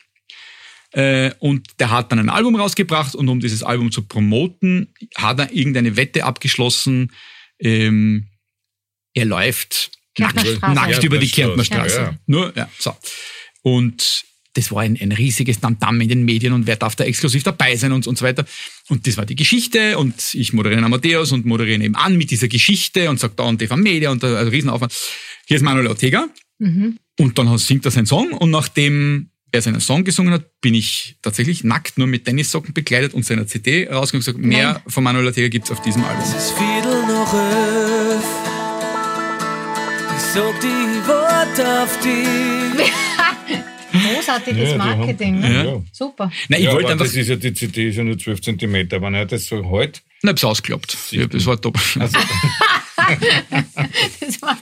äh, 0.93 1.33
und 1.41 1.67
der 1.79 1.91
hat 1.91 2.13
dann 2.13 2.19
ein 2.19 2.31
Album 2.31 2.57
rausgebracht 2.57 3.15
und 3.15 3.29
um 3.29 3.41
dieses 3.41 3.63
Album 3.63 3.91
zu 3.93 4.03
promoten, 4.03 4.95
hat 5.17 5.39
er 5.39 5.53
irgendeine 5.53 5.97
Wette 5.97 6.25
abgeschlossen, 6.25 7.13
ähm, 7.59 8.29
er 9.15 9.25
läuft 9.25 9.91
nackt, 10.19 10.63
nackt 10.63 11.05
über 11.05 11.19
die 11.19 11.31
Kärntnerstraße, 11.31 11.97
Kärntnerstraße. 11.97 12.13
ja. 12.13 12.19
Nur, 12.27 12.57
ja, 12.57 12.71
so. 12.79 12.95
Und 13.63 14.25
das 14.55 14.73
war 14.73 14.83
ein, 14.83 14.99
ein 14.99 15.13
riesiges 15.13 15.61
Tamtam 15.61 16.01
in 16.01 16.09
den 16.09 16.25
Medien 16.25 16.53
und 16.55 16.67
wer 16.67 16.77
darf 16.77 16.97
da 16.97 17.05
exklusiv 17.05 17.43
dabei 17.43 17.77
sein 17.77 17.93
und, 17.93 18.07
und 18.07 18.17
so 18.17 18.25
weiter. 18.25 18.47
Und 18.89 19.07
das 19.07 19.17
war 19.19 19.27
die 19.27 19.37
Geschichte 19.37 19.99
und 19.99 20.15
ich 20.35 20.53
moderiere 20.53 20.83
Amadeus 20.83 21.33
und 21.33 21.45
moderiere 21.45 21.79
nebenan 21.79 22.17
mit 22.17 22.31
dieser 22.31 22.49
Geschichte 22.49 23.11
und 23.11 23.21
sag 23.21 23.37
da 23.37 23.45
und 23.45 23.59
TV 23.59 23.77
Media 23.77 24.11
und 24.11 24.23
da, 24.23 24.35
also 24.37 24.51
Riesenaufwand. 24.51 24.95
Hier 25.47 25.59
ist 25.59 25.63
Manuel 25.63 25.89
Ortega 25.89 26.29
und 27.19 27.39
dann 27.39 27.57
singt 27.59 27.85
er 27.85 27.91
seinen 27.91 28.07
Song 28.07 28.33
und 28.33 28.51
nachdem 28.51 29.31
er 29.53 29.63
seinen 29.63 29.81
Song 29.81 30.05
gesungen 30.05 30.33
hat, 30.35 30.61
bin 30.61 30.75
ich 30.75 31.17
tatsächlich 31.23 31.65
nackt 31.65 31.99
nur 31.99 32.07
mit 32.07 32.25
Tennissocken 32.25 32.75
bekleidet 32.75 33.15
und 33.15 33.25
seiner 33.25 33.47
CD 33.47 33.89
rausgegangen 33.89 34.27
und 34.27 34.27
gesagt, 34.27 34.39
mehr 34.39 34.83
von 34.87 35.05
Manuel 35.05 35.27
Ortega 35.27 35.49
gibt's 35.49 35.71
auf 35.71 35.81
diesem 35.83 36.05
Album. 36.05 36.23
Es 36.23 36.35
ist 36.35 36.53
Viertel 36.53 37.03
noch 37.07 37.33
elf. 37.33 38.25
Ich 40.17 40.23
sag 40.23 40.61
die 40.61 41.07
Worte 41.07 41.83
auf 41.83 41.99
die. 42.01 42.25
Großartiges 44.17 44.71
Ja, 44.73 44.79
haben- 44.79 44.99
Marketing. 44.99 45.41
Ne? 45.41 45.65
Ja. 45.65 45.83
Super. 45.93 46.31
Nein, 46.49 46.61
ich 46.61 46.67
ja, 46.67 46.73
wollte 46.73 46.85
aber 46.87 46.93
einfach, 46.93 47.07
das 47.07 47.15
ist 47.17 47.29
ja, 47.29 47.37
die 47.37 47.55
CD 47.55 47.89
ist 47.89 47.97
ja 47.97 48.05
nur 48.05 48.19
12 48.19 48.43
Zentimeter. 48.43 49.01
Wenn 49.01 49.15
er 49.15 49.25
das 49.25 49.47
so 49.47 49.65
halt, 49.71 50.03
ich 50.23 50.29
hab's 50.29 50.45
ausgeklappt. 50.45 50.97
Ich 51.13 51.21
hab, 51.23 51.31
das 51.31 51.47
war 51.47 51.59
top. 51.61 51.79
also, 51.99 52.19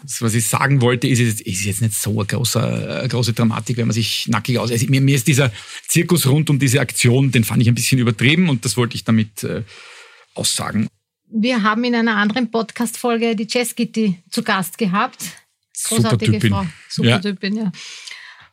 Das 0.03 0.23
was 0.23 0.35
ich 0.35 0.47
sagen 0.47 0.81
wollte, 0.81 1.09
ist, 1.09 1.21
es 1.21 1.41
ist 1.41 1.65
jetzt 1.65 1.81
nicht 1.83 1.95
so 1.95 2.11
eine 2.11 2.27
große, 2.27 2.61
eine 3.01 3.09
große 3.09 3.33
Dramatik, 3.33 3.77
wenn 3.77 3.87
man 3.87 3.95
sich 3.95 4.29
nackig 4.29 4.59
aus. 4.59 4.71
Also 4.71 4.87
mir, 4.89 5.01
mir 5.01 5.17
ist 5.17 5.27
dieser 5.27 5.53
Zirkus 5.89 6.27
rund 6.27 6.51
um 6.51 6.59
diese 6.59 6.81
Aktion, 6.81 7.31
den 7.31 7.45
fand 7.45 7.63
ich 7.63 7.69
ein 7.69 7.75
bisschen 7.75 7.99
übertrieben 7.99 8.49
und 8.49 8.65
das 8.65 8.77
wollte 8.77 8.95
ich 8.97 9.05
damit 9.05 9.43
äh, 9.45 9.63
aussagen. 10.35 10.89
Wir 11.29 11.63
haben 11.63 11.83
in 11.85 11.95
einer 11.95 12.17
anderen 12.17 12.51
Podcast-Folge 12.51 13.35
die 13.35 13.47
Jess 13.49 13.75
Gitti 13.75 14.23
zu 14.31 14.43
Gast 14.43 14.79
gehabt. 14.79 15.23
Super 15.73 16.03
Großartige 16.03 16.33
Typin. 16.33 16.51
Frau. 16.51 16.67
Super 16.89 17.09
Ja. 17.09 17.19
Typin, 17.19 17.57
ja. 17.57 17.73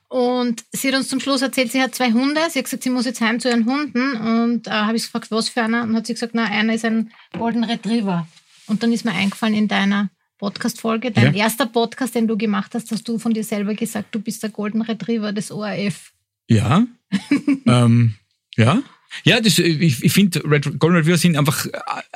Und 0.08 0.66
sie 0.74 0.90
hat 0.90 0.96
uns 0.96 1.08
zum 1.08 1.22
Schluss 1.22 1.42
erzählt, 1.42 1.72
sie 1.72 1.82
hat 1.82 1.96
zwei 1.96 2.12
Hunde. 2.12 2.42
Sie 2.50 2.60
hat 2.60 2.66
gesagt, 2.66 2.84
sie 2.84 2.90
muss 2.90 3.06
jetzt 3.06 3.22
heim 3.22 3.40
zu 3.40 3.48
ihren 3.48 3.66
Hunden. 3.66 4.16
Und 4.16 4.68
äh, 4.68 4.72
habe 4.72 4.98
ich 4.98 5.04
gefragt, 5.04 5.32
was 5.32 5.48
für 5.48 5.62
einer? 5.62 5.84
Und 5.84 5.96
hat 5.96 6.08
sie 6.08 6.14
gesagt, 6.14 6.34
na, 6.36 6.46
einer 6.46 6.74
ist 6.74 6.84
ein 6.84 7.12
Golden 7.38 7.64
Retriever. 7.64 8.28
Und 8.72 8.82
dann 8.84 8.94
ist 8.94 9.04
mir 9.04 9.12
eingefallen 9.12 9.54
in 9.54 9.68
deiner 9.68 10.10
Podcast-Folge, 10.38 11.12
dein 11.12 11.36
Ja. 11.36 11.44
erster 11.44 11.66
Podcast, 11.66 12.16
den 12.16 12.26
du 12.26 12.38
gemacht 12.38 12.72
hast, 12.74 12.90
hast 12.92 13.06
du 13.06 13.20
von 13.20 13.34
dir 13.34 13.44
selber 13.44 13.74
gesagt, 13.76 14.16
du 14.16 14.22
bist 14.22 14.42
der 14.44 14.50
Golden 14.50 14.82
Retriever 14.82 15.34
des 15.34 15.52
ORF. 15.52 16.14
Ja. 16.48 16.88
ähm, 17.68 18.16
ja. 18.56 18.82
Ja, 19.26 19.42
das, 19.42 19.60
ich, 19.60 20.04
ich 20.04 20.14
finde, 20.14 20.42
Red, 20.50 20.80
Golden 20.80 20.96
Retriever 20.96 21.18
sind 21.18 21.36
einfach 21.38 21.66
äh, 21.66 21.72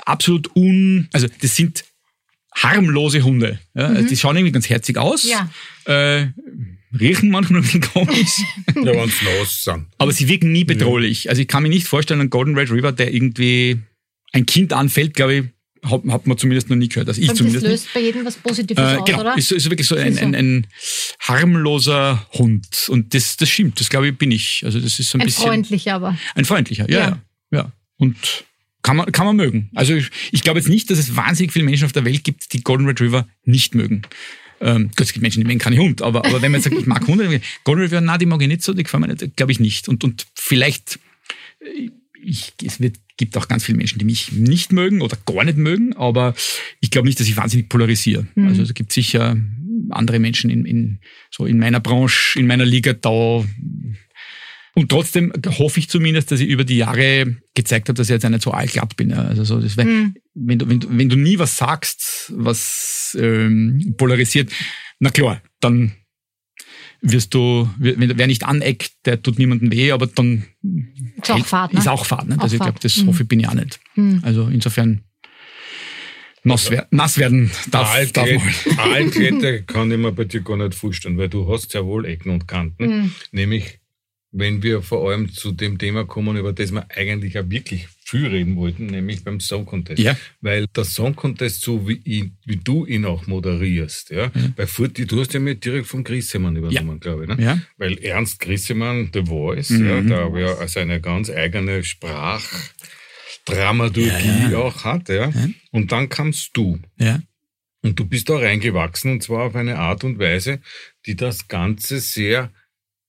absolut 0.06 0.56
un... 0.56 1.10
Also 1.12 1.28
das 1.42 1.58
sind 1.58 1.84
harmlose 2.56 3.22
Hunde. 3.22 3.60
Ja? 3.74 4.02
Die 4.02 4.16
schauen 4.16 4.38
irgendwie 4.38 4.54
ganz 4.54 4.70
herzig 4.70 4.98
aus. 4.98 5.24
Ja. 5.24 5.50
Äh, 5.84 6.30
riechen 6.98 7.30
manchmal 7.32 7.60
ein 7.60 7.64
bisschen 7.64 7.82
komisch. 7.82 8.38
ja, 8.76 8.86
wenn 8.86 9.10
sie 9.10 9.26
los 9.26 9.62
sind. 9.62 9.88
Aber 9.98 10.14
sie 10.14 10.30
wirken 10.30 10.54
nie 10.54 10.64
bedrohlich. 10.64 11.30
Also 11.30 11.42
ich 11.42 11.50
kann 11.50 11.64
mir 11.64 11.70
nicht 11.70 11.86
vorstellen, 11.86 12.22
einen 12.22 12.30
Golden 12.30 12.58
Red 12.58 12.72
River, 12.72 12.94
der 12.94 13.14
irgendwie 13.14 13.82
ein 14.32 14.46
Kind 14.46 14.72
anfällt, 14.72 15.16
glaube 15.16 15.34
ich, 15.36 15.44
hat, 15.90 16.02
hat 16.08 16.28
man 16.28 16.38
zumindest 16.38 16.70
noch 16.70 16.76
nie 16.76 16.90
gehört. 16.90 17.08
Also 17.08 17.22
ich 17.22 17.28
das 17.28 17.38
zumindest 17.38 17.64
nicht. 17.64 17.72
löst 17.72 17.94
bei 17.94 18.02
jedem 18.02 18.26
was 18.26 18.36
Positives 18.36 18.84
Äh, 18.84 18.98
aus, 18.98 19.06
genau, 19.06 19.22
oder? 19.22 19.38
ist, 19.38 19.52
ist 19.52 19.70
wirklich 19.70 19.88
so 19.88 19.96
ein, 19.96 20.18
ein, 20.18 20.36
ein 20.36 20.68
harmloser 21.20 22.26
Hund. 22.34 22.88
Und 22.90 23.14
das, 23.14 23.38
das 23.38 23.50
stimmt, 23.50 23.80
das 23.80 23.90
glaube 23.90 24.08
ich 24.10 24.18
bin 24.18 24.32
ich. 24.32 24.64
Also 24.66 24.80
das 24.80 25.00
ist 25.00 25.10
so 25.10 25.18
ein, 25.18 25.22
ein 25.22 25.28
bisschen 25.28 25.44
freundlicher, 25.46 25.94
aber. 25.96 26.18
ein 26.36 26.46
freundlicher, 26.46 26.90
ja, 26.90 26.98
Ja. 27.00 27.08
ja. 27.52 27.58
ja. 27.58 27.72
Und 27.98 28.16
kann 28.82 28.98
man, 28.98 29.12
kann 29.12 29.26
man 29.26 29.36
mögen. 29.36 29.70
Also 29.74 29.94
ich, 29.96 30.10
ich 30.32 30.44
glaube 30.44 30.60
jetzt 30.60 30.70
nicht, 30.70 30.90
dass 30.92 31.00
es 31.00 31.16
wahnsinnig 31.16 31.52
viele 31.54 31.66
Menschen 31.66 31.86
auf 31.86 31.92
der 31.92 32.06
Welt 32.06 32.24
gibt, 32.24 32.54
die 32.54 32.62
Golden 32.62 32.86
Retriever 32.86 33.28
nicht 33.44 33.74
mögen. 33.74 34.04
Ähm, 34.62 34.88
gut, 34.90 35.02
es 35.02 35.12
gibt 35.14 35.22
Menschen, 35.22 35.42
die 35.42 35.48
mögen 35.48 35.60
keine 35.60 35.78
Hund, 35.78 36.02
aber, 36.02 36.26
aber 36.26 36.42
wenn 36.42 36.52
man 36.52 36.62
sagt, 36.62 36.76
ich 36.78 36.86
mag 36.86 37.06
Hunde, 37.08 37.42
Golden 37.64 37.82
Retriever, 37.82 38.02
na, 38.02 38.18
die 38.18 38.26
mag 38.26 38.42
ich 38.42 38.48
nicht 38.48 38.62
so, 38.64 38.74
die 38.74 38.84
gefallen 38.84 39.02
mir 39.02 39.14
nicht, 39.16 39.36
glaube 39.36 39.52
ich 39.52 39.60
nicht. 39.60 39.90
Und, 39.90 40.04
und 40.04 40.28
vielleicht, 40.36 41.00
äh, 41.60 41.90
ich, 42.26 42.54
es 42.66 42.80
wird, 42.80 42.98
gibt 43.18 43.38
auch 43.38 43.48
ganz 43.48 43.64
viele 43.66 43.78
Menschen, 43.78 44.00
die 44.00 44.06
mich 44.06 44.32
nicht 44.32 44.72
mögen 44.72 45.02
oder 45.02 45.18
gar 45.26 45.44
nicht 45.46 45.58
mögen, 45.58 45.94
aber 45.96 46.34
ich 46.82 46.92
glaube 46.92 47.08
nicht, 47.08 47.20
dass 47.20 47.28
ich 47.28 47.38
wahnsinnig 47.38 47.70
polarisiere. 47.70 48.28
Also 48.48 48.62
es 48.64 48.74
gibt 48.74 48.92
sicher 48.92 49.38
andere 49.92 50.20
Menschen 50.20 50.50
in, 50.50 50.66
in, 50.66 51.00
so 51.32 51.46
in 51.46 51.60
meiner 51.60 51.80
Branche, 51.80 52.40
in 52.40 52.48
meiner 52.48 52.66
Liga 52.66 52.94
da, 52.94 53.44
und 54.78 54.90
trotzdem 54.90 55.32
hoffe 55.48 55.80
ich 55.80 55.88
zumindest, 55.90 56.32
dass 56.32 56.42
ich 56.42 56.50
über 56.50 56.66
die 56.66 56.78
Jahre 56.78 57.38
gezeigt 57.54 57.88
habe, 57.88 57.96
dass 57.96 58.10
ich 58.10 58.14
jetzt 58.14 58.30
nicht 58.30 58.42
so 58.44 58.52
allglatt 58.52 58.98
bin. 58.98 59.14
Also 59.14 59.46
so, 59.46 59.62
das, 59.62 59.78
wär- 59.78 59.86
wenn, 60.34 60.60
du, 60.60 60.68
wenn, 60.68 60.80
du, 60.82 60.88
wenn 60.90 61.08
du 61.08 61.16
nie 61.16 61.40
was 61.40 61.56
sagst, 61.56 62.34
was 62.36 63.16
ähm, 63.20 63.94
polarisiert. 63.98 64.52
Na 65.00 65.12
klar, 65.12 65.42
dann 65.62 65.94
wirst 67.02 67.34
du, 67.34 67.70
wenn 67.78 68.18
wer 68.18 68.28
nicht 68.28 68.44
aneckt, 68.44 68.92
der 69.06 69.22
tut 69.22 69.38
niemandem 69.40 69.72
weh, 69.72 69.92
aber 69.92 70.08
dann 70.08 70.46
Ist 71.22 71.32
auch 71.32 71.46
Fahrt, 71.46 71.74
ne? 71.74 71.80
ist 71.80 71.88
auch 71.88 72.06
Fahrt. 72.06 72.28
Ne? 72.28 72.38
Auch 72.38 72.44
Also 72.44 72.56
ich 72.56 72.62
glaube, 72.62 72.80
das 72.82 72.98
Mhm. 72.98 73.08
hoffe 73.08 73.24
ich 73.24 73.28
bin 73.30 73.40
ich 73.40 73.48
auch 73.48 73.54
nicht. 73.54 73.80
Also 74.24 74.48
insofern 74.48 75.02
nass, 76.44 76.70
wer 76.70 76.88
nass 76.92 77.18
werden 77.18 77.52
darf, 77.72 78.12
darf 78.12 78.30
man. 78.32 78.40
halt. 78.42 78.80
Aalklette 78.80 79.64
kann 79.64 79.92
ich 79.92 79.98
mir 79.98 80.12
bei 80.12 80.26
dir 80.26 80.42
gar 80.42 80.58
nicht 80.58 80.76
vorstellen, 80.76 81.18
weil 81.18 81.30
du 81.30 81.52
hast 81.52 81.74
ja 81.74 81.86
wohl 81.86 82.06
Ecken 82.06 82.30
und 82.32 82.48
Kanten. 82.48 82.86
Mhm. 83.02 83.12
Nämlich, 83.32 83.80
wenn 84.32 84.62
wir 84.64 84.82
vor 84.82 85.10
allem 85.10 85.32
zu 85.32 85.52
dem 85.52 85.78
Thema 85.78 86.06
kommen, 86.06 86.38
über 86.38 86.54
das 86.54 86.72
wir 86.72 86.86
eigentlich 86.96 87.38
auch 87.40 87.50
wirklich 87.50 87.88
viel 88.06 88.28
reden 88.28 88.56
wollten, 88.56 88.86
nämlich 88.86 89.24
beim 89.24 89.40
Song 89.40 89.66
Contest. 89.66 90.00
Ja. 90.00 90.16
Weil 90.40 90.68
der 90.68 90.86
Song 90.86 91.16
Contest, 91.16 91.62
so 91.62 91.88
wie, 91.88 92.00
ihn, 92.04 92.38
wie 92.46 92.58
du 92.58 92.86
ihn 92.86 93.06
auch 93.06 93.26
moderierst, 93.26 94.12
ja, 94.12 94.32
bei 94.56 94.68
Furti, 94.68 95.08
du 95.08 95.20
hast 95.20 95.34
ja 95.34 95.40
mit 95.40 95.66
direkt 95.66 95.88
von 95.88 96.04
Grissemann 96.04 96.56
übernommen, 96.56 97.00
glaube 97.00 97.24
ich. 97.24 97.30
Ne? 97.30 97.38
Ja. 97.44 97.60
Weil 97.78 97.98
Ernst 97.98 98.40
Grissemann, 98.40 99.10
The 99.12 99.26
Voice, 99.26 99.72
ja, 99.72 100.02
der 100.02 100.32
ja 100.38 100.54
also 100.56 100.80
eine 100.80 101.02
ganz 101.02 101.32
eigene 101.32 101.84
Sprachdramaturgie 101.84 104.54
auch 104.56 104.84
hat, 104.84 105.10
ja. 105.10 105.34
Und 105.72 105.92
dann 105.92 106.08
kamst 106.08 106.52
du. 106.54 106.78
Ja. 107.00 107.20
Und 107.82 108.00
du 108.00 108.06
bist 108.06 108.30
da 108.30 108.38
reingewachsen 108.38 109.14
und 109.14 109.24
zwar 109.24 109.46
auf 109.46 109.56
eine 109.56 109.78
Art 109.78 110.04
und 110.04 110.20
Weise, 110.20 110.60
die 111.06 111.16
das 111.16 111.48
Ganze 111.48 112.00
sehr 112.00 112.52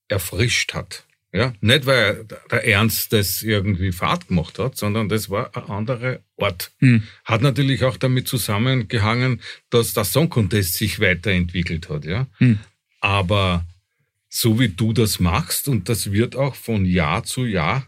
erfrischt 0.07 0.73
hat. 0.73 1.06
Ja, 1.33 1.53
nicht 1.59 1.85
weil 1.85 2.25
der 2.49 2.65
Ernst 2.65 3.11
das 3.11 3.43
irgendwie 3.43 3.91
Fahrt 3.91 4.29
gemacht 4.29 4.59
hat, 4.59 4.77
sondern 4.77 5.09
das 5.09 5.29
war 5.29 5.55
ein 5.55 5.63
anderer 5.63 6.19
Ort. 6.37 6.71
Hm. 6.79 7.03
Hat 7.25 7.41
natürlich 7.41 7.83
auch 7.83 7.97
damit 7.97 8.27
zusammengehangen, 8.27 9.41
dass 9.69 9.93
der 9.93 10.05
Song 10.05 10.29
Contest 10.29 10.75
sich 10.75 10.99
weiterentwickelt 10.99 11.89
hat, 11.89 12.05
ja. 12.05 12.27
Hm. 12.37 12.59
Aber 13.01 13.65
so 14.29 14.59
wie 14.59 14.69
du 14.69 14.93
das 14.93 15.19
machst 15.19 15.67
und 15.67 15.89
das 15.89 16.11
wird 16.11 16.35
auch 16.35 16.55
von 16.55 16.85
Jahr 16.85 17.23
zu 17.23 17.45
Jahr 17.45 17.85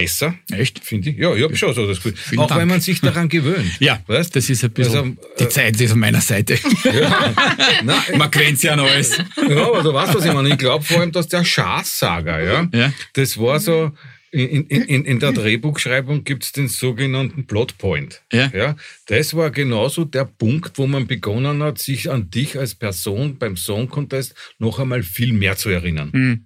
besser, 0.00 0.34
Echt? 0.52 0.84
finde 0.84 1.10
ich. 1.10 1.16
Ja, 1.18 1.34
ich 1.34 1.42
habe 1.42 1.56
schon 1.56 1.74
so 1.74 1.86
das 1.86 1.96
Gefühl. 1.96 2.14
Vielen 2.16 2.40
auch 2.40 2.46
Dank. 2.46 2.60
wenn 2.60 2.68
man 2.68 2.80
sich 2.80 3.00
daran 3.00 3.28
gewöhnt. 3.28 3.68
Ja, 3.80 4.00
Weißt? 4.06 4.34
das 4.36 4.48
ist 4.48 4.62
ein 4.62 4.70
bisschen, 4.70 4.94
Also, 4.96 5.16
die 5.40 5.44
äh, 5.44 5.48
Zeit 5.48 5.80
ist 5.80 5.90
auf 5.90 5.96
meiner 5.96 6.20
Seite. 6.20 6.56
Na, 7.84 8.02
Man 8.16 8.30
quält 8.30 8.62
ja 8.62 8.72
an 8.74 8.80
alles. 8.80 9.18
Ja, 9.48 9.66
aber 9.68 9.82
du 9.82 9.92
weißt, 9.92 10.14
was 10.14 10.24
ich 10.24 10.32
meine. 10.32 10.50
Ich 10.50 10.58
glaube 10.58 10.84
vor 10.84 11.00
allem, 11.00 11.12
dass 11.12 11.28
der 11.28 11.44
Schaßsager, 11.44 12.40
ja, 12.42 12.68
Ja. 12.72 12.92
das 13.14 13.38
war 13.38 13.58
so, 13.60 13.92
in, 14.30 14.66
in, 14.66 14.82
in, 14.82 15.04
in 15.06 15.18
der 15.20 15.32
Drehbuchschreibung 15.32 16.22
gibt's 16.22 16.52
den 16.52 16.68
sogenannten 16.68 17.46
Plotpoint. 17.46 18.20
Ja. 18.32 18.50
Ja, 18.54 18.76
das 19.06 19.34
war 19.34 19.50
genauso 19.50 20.04
der 20.04 20.26
Punkt, 20.26 20.76
wo 20.76 20.86
man 20.86 21.06
begonnen 21.06 21.62
hat, 21.62 21.78
sich 21.78 22.10
an 22.10 22.28
dich 22.30 22.58
als 22.58 22.74
Person 22.74 23.38
beim 23.38 23.56
Song 23.56 23.88
Contest 23.88 24.34
noch 24.58 24.78
einmal 24.78 25.02
viel 25.02 25.32
mehr 25.32 25.56
zu 25.56 25.70
erinnern, 25.70 26.12
Hm. 26.12 26.44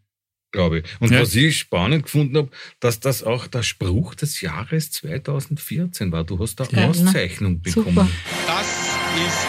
Glaube 0.53 0.79
ich. 0.81 0.85
Und 1.01 1.11
Ja. 1.11 1.21
was 1.23 1.35
ich 1.35 1.59
spannend 1.59 2.05
gefunden 2.05 2.37
habe, 2.37 2.49
dass 2.81 3.01
das 3.01 3.23
auch 3.23 3.47
der 3.47 3.63
Spruch 3.63 4.15
des 4.15 4.41
Jahres 4.41 4.91
2014 4.93 6.13
war. 6.13 6.25
Du 6.25 6.39
hast 6.39 6.57
da 6.61 6.65
Geil, 6.65 6.85
ne? 6.85 6.89
Auszeichnung 6.91 7.61
bekommen. 7.61 7.87
Super. 7.89 8.09
Das 8.47 8.67
ist 8.67 9.47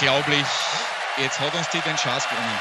unglaublich. 0.00 0.46
Jetzt 1.20 1.40
hat 1.40 1.54
uns 1.54 1.66
die 1.72 1.78
den 1.78 1.96
Schatz 1.96 2.28
gewonnen. 2.28 2.58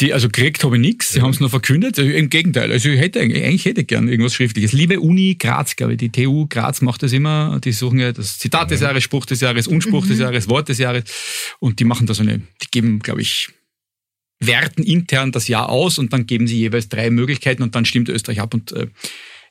Die, 0.00 0.12
also 0.12 0.28
gekriegt 0.28 0.62
habe 0.62 0.76
ich 0.76 0.80
nichts, 0.82 1.12
sie 1.12 1.22
haben 1.22 1.30
es 1.30 1.40
nur 1.40 1.48
verkündet. 1.48 1.98
Also 1.98 2.10
Im 2.10 2.28
Gegenteil, 2.28 2.70
also 2.70 2.90
ich 2.90 3.00
hätte 3.00 3.18
eigentlich, 3.18 3.42
eigentlich 3.42 3.64
hätte 3.64 3.80
ich 3.80 3.86
gern 3.86 4.08
irgendwas 4.08 4.34
Schriftliches. 4.34 4.72
Liebe 4.72 5.00
Uni 5.00 5.36
Graz, 5.38 5.74
glaube 5.74 5.92
ich, 5.92 5.98
die 5.98 6.12
TU 6.12 6.46
Graz 6.48 6.82
macht 6.82 7.02
das 7.02 7.14
immer. 7.14 7.58
Die 7.64 7.72
suchen 7.72 7.98
ja 7.98 8.12
das 8.12 8.38
Zitat 8.38 8.70
des 8.70 8.82
Jahres, 8.82 9.02
Spruch 9.02 9.24
des 9.24 9.40
Jahres, 9.40 9.66
Unspruch 9.66 10.06
des 10.06 10.18
Jahres, 10.18 10.50
Wort 10.50 10.68
des 10.68 10.76
Jahres. 10.78 11.04
Und 11.60 11.80
die 11.80 11.84
machen 11.84 12.06
da 12.06 12.12
so 12.12 12.22
eine, 12.22 12.40
die 12.62 12.66
geben, 12.70 12.98
glaube 12.98 13.22
ich, 13.22 13.48
werten 14.40 14.82
intern 14.82 15.32
das 15.32 15.48
Jahr 15.48 15.68
aus 15.68 15.98
und 15.98 16.12
dann 16.12 16.26
geben 16.26 16.46
sie 16.46 16.58
jeweils 16.58 16.88
drei 16.88 17.10
Möglichkeiten 17.10 17.62
und 17.62 17.74
dann 17.74 17.84
stimmt 17.84 18.08
Österreich 18.08 18.40
ab 18.40 18.54
und 18.54 18.72
äh, 18.72 18.88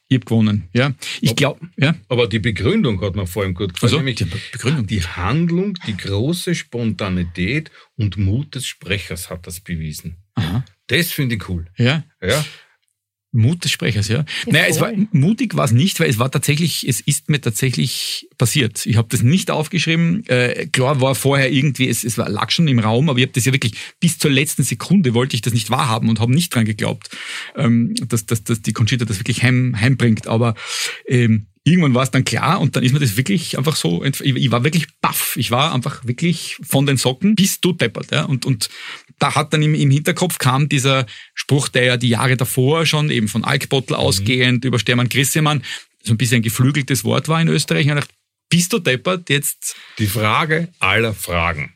ich 0.07 0.17
hab 0.17 0.25
gewonnen. 0.27 0.69
Ja, 0.73 0.93
ich 1.19 1.35
glaube, 1.35 1.67
ja. 1.77 1.95
Aber 2.09 2.27
die 2.27 2.37
Begründung 2.37 3.01
hat 3.01 3.15
mir 3.15 3.25
vor 3.25 3.43
allem 3.43 3.55
gut 3.55 3.73
gefallen. 3.73 3.87
Also, 3.87 3.97
nämlich 3.97 4.15
die 4.17 4.25
Begründung. 4.25 4.85
Die 4.85 5.01
Handlung, 5.01 5.79
die 5.87 5.97
große 5.97 6.53
Spontanität 6.53 7.71
und 7.95 8.17
Mut 8.17 8.53
des 8.53 8.67
Sprechers 8.67 9.31
hat 9.31 9.47
das 9.47 9.61
bewiesen. 9.61 10.17
Aha. 10.35 10.63
Das 10.87 11.11
finde 11.11 11.35
ich 11.35 11.49
cool. 11.49 11.65
Ja, 11.75 12.03
Ja, 12.21 12.45
Mut 13.35 13.63
des 13.63 13.71
Sprechers, 13.71 14.07
ja. 14.07 14.25
naja, 14.45 14.65
es 14.67 14.79
war 14.79 14.91
mutig 15.11 15.55
war 15.55 15.65
es 15.65 15.71
nicht, 15.71 15.99
weil 15.99 16.09
es 16.09 16.19
war 16.19 16.31
tatsächlich, 16.31 16.87
es 16.87 17.01
ist 17.01 17.29
mir 17.29 17.41
tatsächlich 17.41 18.27
passiert. 18.37 18.85
Ich 18.85 18.97
habe 18.97 19.07
das 19.09 19.21
nicht 19.21 19.51
aufgeschrieben. 19.51 20.25
Äh, 20.27 20.67
klar 20.67 21.01
war 21.01 21.15
vorher 21.15 21.51
irgendwie, 21.51 21.87
es, 21.87 22.03
es 22.03 22.17
war, 22.17 22.29
lag 22.29 22.51
schon 22.51 22.67
im 22.67 22.79
Raum, 22.79 23.09
aber 23.09 23.19
ich 23.19 23.25
habe 23.25 23.33
das 23.33 23.45
ja 23.45 23.53
wirklich 23.53 23.73
bis 23.99 24.17
zur 24.17 24.31
letzten 24.31 24.63
Sekunde 24.63 25.13
wollte 25.13 25.35
ich 25.35 25.41
das 25.41 25.53
nicht 25.53 25.69
wahrhaben 25.69 26.09
und 26.09 26.19
habe 26.19 26.33
nicht 26.33 26.53
dran 26.53 26.65
geglaubt, 26.65 27.09
ähm, 27.55 27.93
dass, 28.07 28.25
dass, 28.25 28.43
dass 28.43 28.61
die 28.61 28.73
Conchita 28.73 29.05
das 29.05 29.19
wirklich 29.19 29.43
heim, 29.43 29.75
heimbringt. 29.79 30.27
Aber 30.27 30.55
ähm, 31.07 31.47
irgendwann 31.65 31.95
war 31.95 32.03
es 32.03 32.11
dann 32.11 32.23
klar 32.23 32.61
und 32.61 32.75
dann 32.75 32.83
ist 32.83 32.93
mir 32.93 32.99
das 32.99 33.17
wirklich 33.17 33.57
einfach 33.57 33.75
so, 33.75 34.03
ich 34.03 34.51
war 34.51 34.63
wirklich 34.63 34.87
baff. 35.01 35.35
Ich 35.35 35.51
war 35.51 35.73
einfach 35.73 36.05
wirklich 36.05 36.57
von 36.61 36.85
den 36.85 36.97
Socken 36.97 37.35
bis 37.35 37.59
du 37.59 37.73
deppert. 37.73 38.11
Ja? 38.11 38.25
Und, 38.25 38.45
und 38.45 38.69
da 39.19 39.35
hat 39.35 39.53
dann 39.53 39.61
im, 39.61 39.75
im 39.75 39.89
Hinterkopf 39.89 40.37
kam 40.37 40.69
dieser 40.69 41.05
Spruch, 41.33 41.69
der 41.69 41.83
ja 41.83 41.97
die 41.97 42.09
Jahre 42.09 42.37
davor 42.37 42.85
schon 42.85 43.09
eben 43.09 43.27
von 43.27 43.43
Alkbottel 43.43 43.95
ausgehend 43.95 44.65
über 44.65 44.79
Stermann 44.79 45.09
Grissemann 45.09 45.63
so 46.05 46.13
ein 46.13 46.17
bisschen 46.17 46.37
ein 46.37 46.43
geflügeltes 46.43 47.03
Wort 47.03 47.27
war 47.27 47.41
in 47.41 47.47
Österreich. 47.47 47.89
Und 47.89 47.97
ich 47.97 48.03
dachte, 48.03 48.15
bist 48.49 48.73
du 48.73 48.79
deppert, 48.79 49.29
jetzt 49.29 49.75
die 49.97 50.07
Frage 50.07 50.69
aller 50.79 51.13
Fragen. 51.13 51.73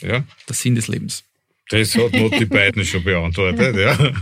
Ja, 0.00 0.24
der 0.48 0.54
Sinn 0.54 0.74
des 0.74 0.88
Lebens. 0.88 1.24
das 1.70 1.94
hat 1.94 2.12
noch 2.12 2.30
die 2.30 2.44
beiden 2.58 2.84
schon 2.84 3.04
beantwortet. 3.04 3.76
Ja. 3.76 4.12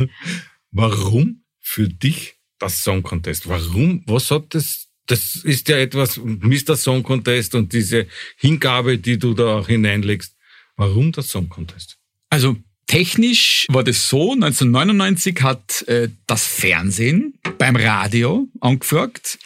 Warum 0.70 1.42
für 1.60 1.88
dich 1.88 2.34
das 2.58 2.82
Song 2.82 3.02
Contest? 3.02 3.48
Warum? 3.48 4.02
Was 4.06 4.30
hat 4.30 4.54
das? 4.54 4.88
Das 5.06 5.34
ist 5.34 5.68
ja 5.68 5.78
etwas, 5.78 6.16
Mr. 6.16 6.76
Song 6.76 7.02
Contest 7.02 7.56
und 7.56 7.72
diese 7.72 8.06
Hingabe, 8.36 8.98
die 8.98 9.18
du 9.18 9.34
da 9.34 9.58
auch 9.58 9.66
hineinlegst. 9.66 10.36
Warum 10.76 11.10
das 11.10 11.28
Song 11.28 11.48
Contest? 11.48 11.98
Also 12.32 12.56
technisch 12.86 13.66
war 13.68 13.84
das 13.84 14.08
so, 14.08 14.32
1999 14.32 15.42
hat 15.42 15.82
äh, 15.86 16.08
das 16.26 16.46
Fernsehen 16.46 17.34
beim 17.58 17.76
Radio 17.76 18.48
angefragt, 18.58 19.38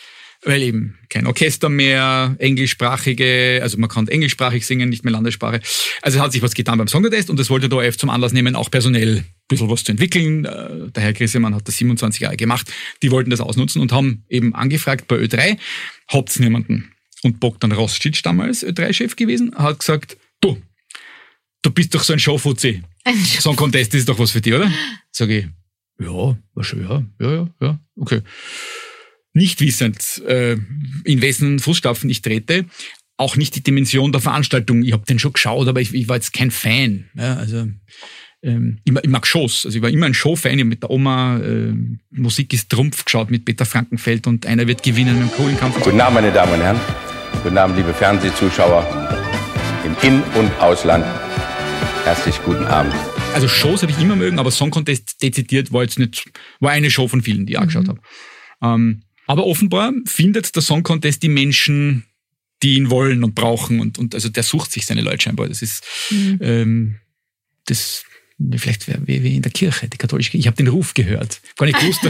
weil 0.45 0.63
eben 0.63 0.97
kein 1.09 1.27
Orchester 1.27 1.69
mehr, 1.69 2.37
englischsprachige, 2.39 3.59
also 3.61 3.77
man 3.79 3.89
kann 3.91 4.07
englischsprachig 4.07 4.65
singen, 4.65 4.89
nicht 4.89 5.03
mehr 5.03 5.11
Landessprache. 5.11 5.61
Also 6.01 6.21
hat 6.21 6.31
sich 6.31 6.43
was 6.43 6.55
getan 6.55 6.79
beim 6.79 6.87
Song 6.87 7.03
Contest 7.03 7.29
und 7.29 7.41
das 7.41 7.51
wollte 7.51 7.69
der 7.69 7.79
ORF 7.79 7.99
zum 7.99 8.09
Anlass 8.09 8.33
nehmen, 8.33 8.55
auch 8.55 8.71
personell 8.71 9.17
ein 9.17 9.25
bisschen 9.49 9.69
was 9.69 9.83
zu 9.83 9.91
entwickeln. 9.91 10.45
Äh, 10.45 10.93
Der 10.93 11.03
Herr 11.03 11.13
Grissemann 11.13 11.57
hat 11.57 11.67
das 11.67 11.77
27 11.79 12.21
Jahre 12.21 12.37
gemacht. 12.37 12.73
Die 13.03 13.11
wollten 13.11 13.31
das 13.31 13.41
ausnutzen 13.41 13.83
und 13.83 13.91
haben 13.91 14.23
eben 14.29 14.55
angefragt 14.55 15.09
bei 15.09 15.17
Ö3, 15.17 15.59
habt's 16.07 16.39
niemanden. 16.39 16.93
Und 17.25 17.41
Bogdan 17.41 17.73
Rostic, 17.73 18.23
damals 18.23 18.65
Ö3-Chef 18.65 19.17
gewesen, 19.17 19.57
hat 19.57 19.81
gesagt, 19.81 20.17
du, 20.41 20.63
du 21.67 21.71
bist 21.73 21.95
doch 21.95 22.03
so 22.03 22.13
ein 22.13 22.19
Showfuzzi. 22.19 22.83
So 23.41 23.51
ein 23.51 23.57
Contest 23.57 23.95
ist 23.95 24.09
doch 24.09 24.19
was 24.19 24.31
für 24.31 24.41
dich, 24.41 24.55
oder? 24.55 24.71
Sag 25.11 25.29
ich, 25.31 25.47
ja, 26.01 26.07
war 26.55 26.65
schon, 26.65 26.83
ja, 26.83 27.05
ja, 27.21 27.49
ja, 27.61 27.79
okay. 27.97 28.21
Nicht 29.33 29.61
wissend, 29.61 30.23
äh, 30.27 30.57
in 31.05 31.21
wessen 31.23 31.59
Fußstapfen 31.59 32.09
ich 32.09 32.23
trete, 32.23 32.65
auch 33.19 33.37
nicht 33.37 33.55
die 33.57 33.63
Dimension 33.63 34.13
der 34.13 34.21
Veranstaltung. 34.21 34.83
Ich 34.83 34.93
habe 34.93 35.05
den 35.07 35.19
schon 35.19 35.33
geschaut, 35.33 35.69
aber 35.69 35.81
ich, 35.81 35.93
ich 35.95 36.09
war 36.09 36.17
jetzt 36.17 36.33
kein 36.33 36.51
Fan. 36.51 37.07
Ja, 37.15 37.35
also 37.37 37.67
ähm, 38.43 38.79
ich, 38.85 38.93
mag- 38.93 39.05
ich 39.05 39.11
mag 39.11 39.27
Shows. 39.27 39.65
Also 39.67 39.77
ich 39.79 39.83
war 39.83 39.91
immer 39.91 40.07
ein 40.07 40.15
Showfan. 40.15 40.55
Ich 40.55 40.61
hab 40.61 40.69
mit 40.69 40.83
der 40.83 40.91
Oma 40.91 41.39
äh, 41.39 41.73
Musik 42.11 42.53
ist 42.53 42.71
Trumpf 42.71 43.05
geschaut 43.05 43.31
mit 43.31 43.45
Peter 43.45 43.65
Frankenfeld 43.65 44.27
und 44.27 44.47
einer 44.47 44.67
wird 44.67 44.83
gewinnen 44.83 45.21
im 45.21 45.31
Kohlenkampf. 45.33 45.81
Guten 45.81 46.01
Abend, 46.01 46.15
meine 46.15 46.33
Damen 46.33 46.53
und 46.55 46.61
Herren. 46.61 46.81
Guten 47.43 47.59
Abend, 47.59 47.77
liebe 47.77 47.93
Fernsehzuschauer 47.95 48.85
im 49.85 49.97
In- 50.09 50.23
und 50.35 50.51
Ausland. 50.61 51.05
Herzlich 52.05 52.41
guten 52.45 52.65
Abend. 52.65 52.95
also 53.35 53.49
Shows 53.49 53.83
habe 53.83 53.93
ich 53.93 53.99
immer 53.99 54.17
mögen, 54.17 54.39
aber 54.39 54.51
Song 54.51 54.71
Contest 54.71 55.23
dezidiert 55.23 55.73
war 55.73 55.83
jetzt 55.83 55.99
nicht, 55.99 56.25
war 56.61 56.71
eine 56.71 56.91
Show 56.91 57.09
von 57.09 57.23
vielen, 57.23 57.47
die 57.47 57.55
ich 57.55 57.59
angeschaut 57.59 57.89
habe. 57.89 58.01
Ähm, 58.63 59.03
aber 59.27 59.47
offenbar 59.47 59.93
findet 60.07 60.55
der 60.55 60.63
Song 60.63 60.83
Contest 60.83 61.23
die 61.23 61.29
Menschen, 61.29 62.05
die 62.63 62.77
ihn 62.77 62.91
wollen 62.91 63.25
und 63.25 63.35
brauchen 63.35 63.81
und, 63.81 63.99
und 63.99 64.15
also 64.15 64.29
der 64.29 64.43
sucht 64.43 64.73
sich 64.73 64.87
seine 64.87 65.03
Leute 65.03 65.23
scheinbar. 65.23 65.49
Das 65.49 65.63
ist 65.63 65.85
ähm, 66.13 66.97
das 67.67 68.05
vielleicht 68.57 68.87
wäre 68.87 69.01
wie, 69.07 69.37
in 69.37 69.43
der 69.43 69.53
Kirche, 69.53 69.89
die 69.89 69.97
katholische 69.97 70.31
Kirche. 70.31 70.41
Ich 70.41 70.47
habe 70.47 70.57
den 70.57 70.69
Ruf 70.69 70.93
gehört. 70.95 71.41
Gar 71.57 71.67
nicht 71.67 71.81
gewusst, 71.81 72.01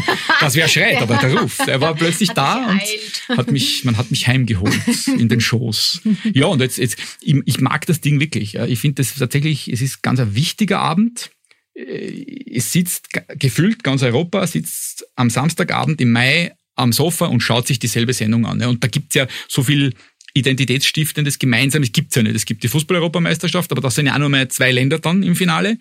dass 0.40 0.54
wer 0.56 0.68
schreit, 0.68 1.00
aber 1.00 1.16
der 1.16 1.34
Ruf. 1.36 1.58
Er 1.66 1.80
war 1.80 1.94
plötzlich 1.94 2.30
Hat 2.30 2.38
da 2.38 2.78
und 3.28 3.36
hat 3.38 3.50
mich, 3.52 3.84
man 3.84 3.96
hat 3.96 4.10
mich 4.10 4.26
heimgeholt 4.26 4.74
in 5.18 5.28
den 5.28 5.40
Schoß. 5.40 6.00
Ja, 6.32 6.46
und 6.46 6.60
jetzt, 6.60 6.78
jetzt 6.78 6.96
ich, 7.20 7.60
mag 7.60 7.86
das 7.86 8.00
Ding 8.00 8.18
wirklich. 8.20 8.56
Ich 8.56 8.78
finde 8.80 9.02
das 9.02 9.14
tatsächlich, 9.14 9.68
es 9.68 9.80
ist 9.80 10.02
ganz 10.02 10.18
ein 10.18 10.34
wichtiger 10.34 10.80
Abend. 10.80 11.30
Äh, 11.74 12.24
Es 12.56 12.72
sitzt 12.72 13.10
ge- 13.12 13.22
gefüllt, 13.38 13.84
ganz 13.84 14.02
Europa 14.02 14.46
sitzt 14.46 15.06
am 15.14 15.30
Samstagabend 15.30 16.00
im 16.00 16.10
Mai 16.10 16.54
am 16.74 16.92
Sofa 16.92 17.26
und 17.26 17.40
schaut 17.40 17.66
sich 17.66 17.78
dieselbe 17.78 18.12
Sendung 18.12 18.46
an. 18.46 18.62
Und 18.62 18.82
da 18.82 18.88
gibt's 18.88 19.14
ja 19.14 19.26
so 19.48 19.62
viel 19.62 19.94
identitätsstiftendes 20.36 21.38
Gemeinsames 21.38 21.92
gibt's 21.92 22.14
ja 22.14 22.22
nicht. 22.22 22.36
Es 22.36 22.44
gibt 22.44 22.62
die 22.62 22.68
Fußball-Europameisterschaft, 22.68 23.70
aber 23.72 23.80
das 23.80 23.94
sind 23.94 24.06
ja 24.06 24.14
auch 24.14 24.18
nur 24.18 24.28
mal 24.28 24.48
zwei 24.48 24.70
Länder 24.72 24.98
dann 24.98 25.22
im 25.22 25.36
Finale. 25.36 25.78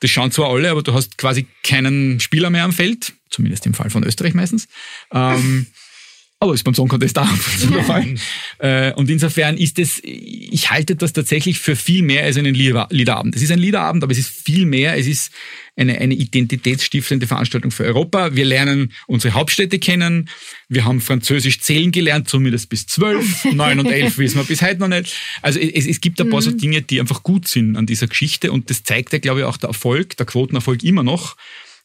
Das 0.00 0.10
schauen 0.10 0.30
zwar 0.32 0.50
alle, 0.50 0.70
aber 0.70 0.82
du 0.82 0.92
hast 0.94 1.18
quasi 1.18 1.46
keinen 1.62 2.18
Spieler 2.20 2.50
mehr 2.50 2.64
am 2.64 2.72
Feld, 2.72 3.12
zumindest 3.30 3.66
im 3.66 3.74
Fall 3.74 3.90
von 3.90 4.04
Österreich 4.04 4.34
meistens. 4.34 4.68
Ähm, 5.12 5.66
aber 6.40 6.54
ist 6.54 6.62
beim 6.64 6.74
Song 6.74 6.88
Contest 6.88 7.18
auch 7.18 7.28
zu 7.58 7.66
der 7.68 7.82
Fall. 7.84 8.14
Äh, 8.58 8.92
Und 8.94 9.10
insofern 9.10 9.56
ist 9.56 9.78
es, 9.78 10.00
ich 10.04 10.70
halte 10.70 10.94
das 10.94 11.12
tatsächlich 11.12 11.58
für 11.58 11.74
viel 11.74 12.02
mehr 12.02 12.22
als 12.24 12.36
einen 12.36 12.54
Lieder- 12.54 12.86
Liederabend. 12.90 13.34
Es 13.34 13.42
ist 13.42 13.50
ein 13.50 13.58
Liederabend, 13.58 14.04
aber 14.04 14.12
es 14.12 14.18
ist 14.18 14.28
viel 14.30 14.64
mehr. 14.64 14.96
Es 14.96 15.06
ist 15.08 15.32
eine, 15.78 15.98
eine 15.98 16.14
identitätsstiftende 16.14 17.26
Veranstaltung 17.26 17.70
für 17.70 17.84
Europa. 17.84 18.34
Wir 18.34 18.44
lernen 18.44 18.92
unsere 19.06 19.34
Hauptstädte 19.34 19.78
kennen. 19.78 20.28
Wir 20.68 20.84
haben 20.84 21.00
Französisch 21.00 21.60
zählen 21.60 21.92
gelernt, 21.92 22.28
zumindest 22.28 22.68
bis 22.68 22.86
zwölf. 22.86 23.44
Neun 23.52 23.80
und 23.80 23.86
elf 23.86 24.18
wissen 24.18 24.38
wir 24.38 24.44
bis 24.44 24.62
heute 24.62 24.80
noch 24.80 24.88
nicht. 24.88 25.14
Also 25.40 25.60
es, 25.60 25.86
es 25.86 26.00
gibt 26.00 26.20
ein 26.20 26.30
paar 26.30 26.42
so 26.42 26.50
Dinge, 26.50 26.82
die 26.82 27.00
einfach 27.00 27.22
gut 27.22 27.48
sind 27.48 27.76
an 27.76 27.86
dieser 27.86 28.08
Geschichte. 28.08 28.52
Und 28.52 28.70
das 28.70 28.82
zeigt 28.82 29.12
ja, 29.12 29.18
glaube 29.18 29.40
ich, 29.40 29.46
auch 29.46 29.56
der 29.56 29.68
Erfolg, 29.68 30.16
der 30.16 30.26
Quotenerfolg 30.26 30.82
immer 30.82 31.02
noch 31.02 31.36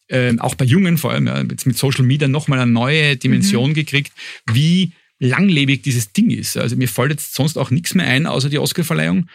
ähm, 0.10 0.40
auch 0.40 0.56
bei 0.56 0.66
Jungen 0.66 0.98
vor 0.98 1.12
allem, 1.12 1.28
ja, 1.28 1.42
jetzt 1.42 1.66
mit 1.66 1.78
Social 1.78 2.04
Media 2.04 2.28
nochmal 2.28 2.60
eine 2.60 2.72
neue 2.72 3.16
Dimension 3.16 3.74
gekriegt, 3.74 4.12
wie 4.52 4.92
langlebig 5.20 5.82
dieses 5.82 6.12
Ding 6.12 6.30
ist. 6.30 6.58
Also 6.58 6.76
mir 6.76 6.90
fällt 6.90 7.12
jetzt 7.12 7.34
sonst 7.34 7.58
auch 7.58 7.72
nichts 7.72 7.96
mehr 7.96 8.06
ein, 8.06 8.28
außer 8.28 8.50
die 8.50 8.60
Oscarverleihung 8.60 9.30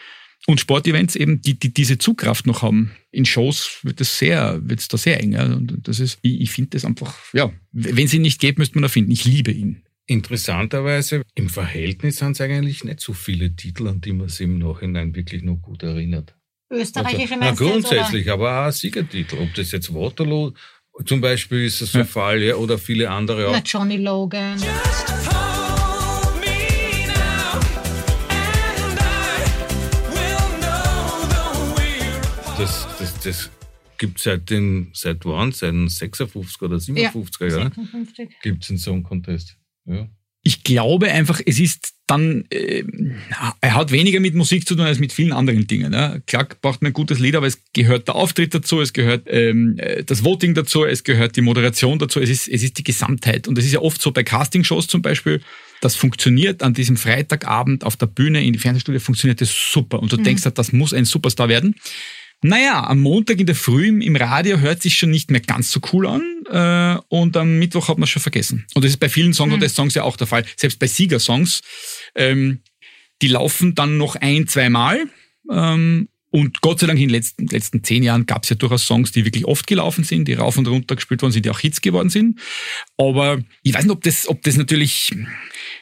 und 0.48 0.60
Sportevents 0.60 1.14
eben, 1.14 1.42
die, 1.42 1.58
die 1.58 1.74
diese 1.74 1.98
Zugkraft 1.98 2.46
noch 2.46 2.62
haben. 2.62 2.92
In 3.10 3.26
Shows 3.26 3.80
wird 3.82 4.00
es 4.00 4.18
sehr, 4.18 4.58
wird 4.62 4.80
es 4.80 4.88
da 4.88 4.96
sehr 4.96 5.20
eng. 5.20 5.32
Ja. 5.32 5.44
Und 5.44 5.86
das 5.86 6.00
ist, 6.00 6.18
ich, 6.22 6.40
ich 6.40 6.50
finde 6.50 6.70
das 6.70 6.86
einfach, 6.86 7.14
ja, 7.34 7.52
wenn 7.72 8.06
es 8.06 8.14
ihn 8.14 8.22
nicht 8.22 8.40
gäbe, 8.40 8.58
müsste 8.60 8.76
man 8.76 8.82
da 8.82 8.88
finden. 8.88 9.10
Ich 9.10 9.26
liebe 9.26 9.50
ihn. 9.52 9.82
Interessanterweise, 10.06 11.20
im 11.34 11.50
Verhältnis 11.50 12.16
sind 12.16 12.32
es 12.32 12.40
eigentlich 12.40 12.82
nicht 12.82 13.00
so 13.00 13.12
viele 13.12 13.54
Titel, 13.54 13.88
an 13.88 14.00
die 14.00 14.14
man 14.14 14.30
sich 14.30 14.40
im 14.46 14.58
Nachhinein 14.58 15.14
wirklich 15.14 15.42
noch 15.42 15.56
gut 15.56 15.82
erinnert. 15.82 16.34
Österreichische 16.72 17.34
Also, 17.34 17.36
na, 17.40 17.40
du 17.40 17.50
jetzt, 17.50 17.60
oder? 17.60 17.70
grundsätzlich, 17.70 18.30
aber 18.30 18.66
auch 18.66 18.72
Siegertitel. 18.72 19.36
Ob 19.36 19.52
das 19.54 19.70
jetzt 19.72 19.92
Waterloo 19.92 20.52
zum 21.04 21.20
Beispiel 21.20 21.66
ist 21.66 21.82
das 21.82 21.92
so 21.92 21.98
Ja. 21.98 22.04
ein 22.04 22.08
Fall, 22.08 22.42
ja, 22.42 22.54
oder 22.56 22.78
viele 22.78 23.10
andere 23.10 23.48
auch. 23.48 23.52
Na, 23.52 23.60
Johnny 23.64 23.98
Logan. 23.98 24.58
Das, 32.58 32.88
das, 32.98 33.20
das 33.20 33.50
gibt 33.98 34.18
seit 34.18 34.50
den, 34.50 34.88
seit 34.92 35.24
wann? 35.24 35.52
Seit 35.52 35.74
den 35.74 35.88
56 35.88 36.60
oder 36.60 36.78
57er 36.78 37.50
Jahren 37.50 37.72
56. 37.72 38.28
gibt 38.42 38.64
es 38.64 38.70
einen 38.70 38.80
Song 38.80 39.04
Contest. 39.04 39.56
Ja. 39.84 40.08
Ich 40.42 40.64
glaube 40.64 41.08
einfach, 41.08 41.40
es 41.46 41.60
ist 41.60 41.94
dann, 42.08 42.46
äh, 42.50 42.82
er 43.60 43.74
hat 43.76 43.92
weniger 43.92 44.18
mit 44.18 44.34
Musik 44.34 44.66
zu 44.66 44.74
tun 44.74 44.86
als 44.86 44.98
mit 44.98 45.12
vielen 45.12 45.32
anderen 45.32 45.68
Dingen. 45.68 45.92
Ja. 45.92 46.18
Klar 46.26 46.48
braucht 46.60 46.82
man 46.82 46.90
ein 46.90 46.94
gutes 46.94 47.20
Lied, 47.20 47.36
aber 47.36 47.46
es 47.46 47.62
gehört 47.74 48.08
der 48.08 48.16
Auftritt 48.16 48.52
dazu, 48.54 48.80
es 48.80 48.92
gehört 48.92 49.28
ähm, 49.28 49.76
äh, 49.78 50.02
das 50.02 50.24
Voting 50.24 50.54
dazu, 50.54 50.84
es 50.84 51.04
gehört 51.04 51.36
die 51.36 51.42
Moderation 51.42 52.00
dazu, 52.00 52.18
es 52.18 52.28
ist, 52.28 52.48
es 52.48 52.64
ist 52.64 52.78
die 52.78 52.84
Gesamtheit. 52.84 53.46
Und 53.46 53.56
es 53.56 53.66
ist 53.66 53.72
ja 53.72 53.80
oft 53.80 54.02
so 54.02 54.10
bei 54.10 54.24
Castingshows 54.24 54.88
zum 54.88 55.00
Beispiel, 55.00 55.42
das 55.80 55.94
funktioniert 55.94 56.64
an 56.64 56.74
diesem 56.74 56.96
Freitagabend 56.96 57.84
auf 57.84 57.96
der 57.96 58.06
Bühne 58.06 58.42
in 58.42 58.52
die 58.52 58.58
Fernsehstudio, 58.58 58.98
funktioniert 58.98 59.40
das 59.40 59.54
super. 59.72 60.00
Und 60.00 60.10
du 60.10 60.16
denkst, 60.16 60.42
das 60.42 60.72
muss 60.72 60.92
ein 60.92 61.04
Superstar 61.04 61.48
werden. 61.48 61.76
Naja, 62.42 62.84
am 62.84 63.00
Montag 63.00 63.40
in 63.40 63.46
der 63.46 63.56
Früh 63.56 63.88
im, 63.88 64.16
Radio 64.16 64.60
hört 64.60 64.80
sich 64.80 64.96
schon 64.96 65.10
nicht 65.10 65.30
mehr 65.30 65.40
ganz 65.40 65.72
so 65.72 65.80
cool 65.92 66.06
an 66.06 66.22
äh, 66.48 67.00
und 67.08 67.36
am 67.36 67.58
Mittwoch 67.58 67.88
hat 67.88 67.98
man 67.98 68.04
es 68.04 68.10
schon 68.10 68.22
vergessen. 68.22 68.64
Und 68.74 68.84
das 68.84 68.92
ist 68.92 68.98
bei 68.98 69.08
vielen 69.08 69.34
Song 69.34 69.50
Contest 69.50 69.74
Songs 69.74 69.94
ja 69.94 70.04
auch 70.04 70.16
der 70.16 70.28
Fall. 70.28 70.44
Selbst 70.56 70.78
bei 70.78 70.86
Siegersongs, 70.86 71.62
ähm, 72.14 72.60
die 73.22 73.28
laufen 73.28 73.74
dann 73.74 73.96
noch 73.96 74.14
ein, 74.14 74.46
zwei 74.46 74.70
Mal. 74.70 75.06
Ähm, 75.50 76.08
und 76.30 76.60
Gott 76.60 76.78
sei 76.78 76.86
Dank 76.86 76.98
in 76.98 77.08
den 77.08 77.14
letzten, 77.14 77.46
letzten 77.46 77.82
zehn 77.82 78.02
Jahren 78.02 78.26
gab 78.26 78.44
es 78.44 78.50
ja 78.50 78.56
durchaus 78.56 78.86
Songs, 78.86 79.12
die 79.12 79.24
wirklich 79.24 79.46
oft 79.46 79.66
gelaufen 79.66 80.04
sind, 80.04 80.28
die 80.28 80.34
rauf 80.34 80.58
und 80.58 80.68
runter 80.68 80.94
gespielt 80.94 81.22
worden 81.22 81.32
sind, 81.32 81.46
die 81.46 81.50
auch 81.50 81.58
Hits 81.58 81.80
geworden 81.80 82.10
sind. 82.10 82.38
Aber 82.98 83.40
ich 83.62 83.74
weiß 83.74 83.84
nicht, 83.84 83.92
ob 83.92 84.02
das, 84.02 84.28
ob 84.28 84.42
das 84.42 84.56
natürlich 84.56 85.10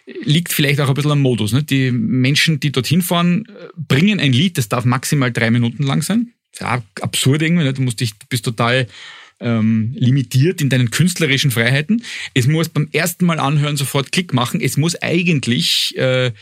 liegt 0.07 0.53
vielleicht 0.53 0.81
auch 0.81 0.89
ein 0.89 0.95
bisschen 0.95 1.11
am 1.11 1.21
Modus. 1.21 1.53
Ne? 1.53 1.65
Die 1.65 1.91
Menschen, 1.91 2.61
die 2.61 2.71
dorthin 2.71 3.03
fahren, 3.03 3.45
äh, 3.47 3.69
bringen 3.77 4.21
ein 4.21 4.33
Lied, 4.33 4.57
das 4.57 4.69
darf 4.69 4.85
maximal 4.85 5.33
drei 5.33 5.51
Minuten 5.51 5.83
lang 5.83 6.01
sein. 6.01 6.33
Ja, 6.61 6.83
absurd 7.01 7.43
irgendwie. 7.43 7.65
Ne? 7.65 7.73
Du 7.73 7.83
musst 7.83 8.01
dich, 8.01 8.13
du 8.19 8.27
bist 8.29 8.45
total 8.45 8.87
ähm, 9.41 9.93
limitiert 9.95 10.61
in 10.61 10.71
deinen 10.71 10.91
künstlerischen 10.91 11.51
Freiheiten. 11.51 12.03
Es 12.35 12.47
muss 12.47 12.69
beim 12.69 12.89
ersten 12.93 13.27
Mal 13.27 13.39
anhören 13.39 13.77
sofort 13.77 14.13
Klick 14.13 14.33
machen. 14.33 14.61
Es 14.61 14.77
muss 14.77 15.01
eigentlich 15.03 15.97
äh, 15.97 16.33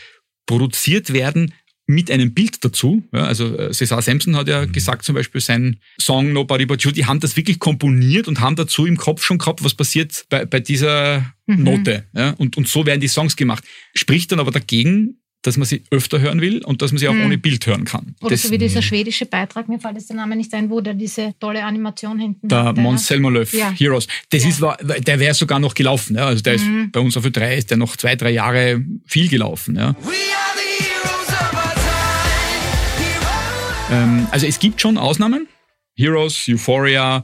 produziert 0.45 1.13
werden 1.13 1.53
mit 1.87 2.09
einem 2.09 2.33
Bild 2.33 2.63
dazu. 2.63 3.03
Ja, 3.13 3.25
also 3.25 3.57
äh, 3.57 3.71
Cesar 3.71 4.01
Sampson 4.01 4.35
hat 4.35 4.47
ja 4.47 4.65
gesagt 4.65 5.05
zum 5.05 5.15
Beispiel 5.15 5.41
sein 5.41 5.79
Song 6.01 6.33
Nobody 6.33 6.65
But 6.65 6.83
You, 6.83 6.91
die 6.91 7.05
haben 7.05 7.19
das 7.19 7.37
wirklich 7.37 7.59
komponiert 7.59 8.27
und 8.27 8.39
haben 8.39 8.55
dazu 8.55 8.85
im 8.85 8.97
Kopf 8.97 9.23
schon 9.23 9.37
gehabt, 9.37 9.63
was 9.63 9.75
passiert 9.75 10.25
bei, 10.29 10.45
bei 10.45 10.59
dieser 10.59 11.33
Note. 11.45 12.05
Ja, 12.15 12.31
und, 12.31 12.57
und 12.57 12.67
so 12.67 12.85
werden 12.85 13.01
die 13.01 13.07
Songs 13.07 13.35
gemacht. 13.35 13.63
Spricht 13.93 14.31
dann 14.31 14.39
aber 14.39 14.51
dagegen, 14.51 15.19
dass 15.45 15.57
man 15.57 15.65
sie 15.65 15.83
öfter 15.91 16.19
hören 16.19 16.41
will 16.41 16.63
und 16.65 16.81
dass 16.81 16.91
man 16.91 16.97
sie 16.99 17.07
auch 17.07 17.13
ohne 17.13 17.37
Bild 17.37 17.65
hören 17.67 17.85
kann. 17.85 18.15
Oder 18.21 18.31
Das- 18.31 18.43
so 18.43 18.51
wie 18.51 18.57
dieser 18.57 18.81
schwedische 18.81 19.25
Beitrag, 19.25 19.67
mir 19.69 19.79
fällt 19.79 19.95
jetzt 19.95 20.09
der 20.09 20.15
Name 20.15 20.35
nicht 20.35 20.53
ein, 20.53 20.69
wo 20.69 20.81
der 20.81 20.93
diese 20.93 21.33
tolle 21.39 21.63
Animation 21.63 22.19
hinten 22.19 22.47
der. 22.47 22.73
Mons 22.73 23.07
Selmerlöw, 23.07 23.47
Ja. 23.55 23.71
Heroes. 23.71 24.07
Das 24.29 24.43
Ja. 24.43 24.49
ist, 24.49 24.61
war- 24.61 24.77
der 24.77 25.19
wäre 25.19 25.33
sogar 25.33 25.59
noch 25.59 25.73
gelaufen. 25.73 26.15
Ja. 26.15 26.25
Also 26.27 26.41
der 26.43 26.55
ist 26.55 26.65
bei 26.91 26.99
uns 26.99 27.15
auf 27.17 27.25
Ö3 27.25 27.57
ist 27.57 27.69
der 27.69 27.77
noch 27.77 27.95
zwei, 27.97 28.15
drei 28.15 28.31
Jahre 28.31 28.83
viel 29.05 29.27
gelaufen. 29.29 29.75
Ja. 29.75 29.95
Ähm, 33.91 34.27
also 34.31 34.47
es 34.47 34.59
gibt 34.59 34.81
schon 34.81 34.97
Ausnahmen. 34.97 35.47
Heroes, 35.97 36.45
Euphoria, 36.49 37.23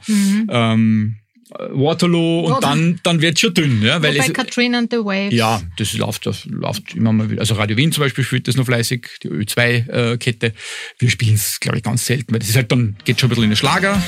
ähm, 0.49 1.17
Waterloo 1.51 2.47
und 2.47 2.63
dann, 2.63 2.99
dann 3.03 3.21
wird 3.21 3.39
schon 3.39 3.53
dünn. 3.53 3.81
Ja, 3.81 4.01
weil 4.01 4.15
Wobei 4.15 4.25
es, 4.27 4.33
Katrina 4.33 4.77
and 4.79 4.91
the 4.91 4.99
Waves. 4.99 5.33
ja, 5.33 5.61
das 5.77 5.93
läuft, 5.93 6.25
das 6.25 6.45
läuft 6.45 6.95
immer 6.95 7.11
mal 7.11 7.29
wieder. 7.29 7.41
Also 7.41 7.55
Radio 7.55 7.77
Wien 7.77 7.91
zum 7.91 8.03
Beispiel 8.03 8.23
spielt 8.23 8.47
das 8.47 8.55
noch 8.55 8.65
fleißig, 8.65 9.07
die 9.23 9.29
Ö2-Kette. 9.29 10.53
Wir 10.99 11.09
spielen 11.09 11.35
es, 11.35 11.59
glaube 11.59 11.77
ich, 11.77 11.83
ganz 11.83 12.05
selten, 12.05 12.33
weil 12.33 12.39
das 12.39 12.49
ist 12.49 12.55
halt 12.55 12.71
dann, 12.71 12.95
geht 13.03 13.19
schon 13.19 13.27
ein 13.27 13.31
bisschen 13.31 13.43
in 13.45 13.49
den 13.51 13.57
Schlager. 13.57 14.01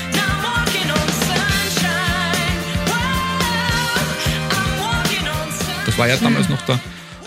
Das 5.86 5.98
war 5.98 6.08
ja 6.08 6.16
damals 6.16 6.48
noch 6.48 6.62
der 6.62 6.80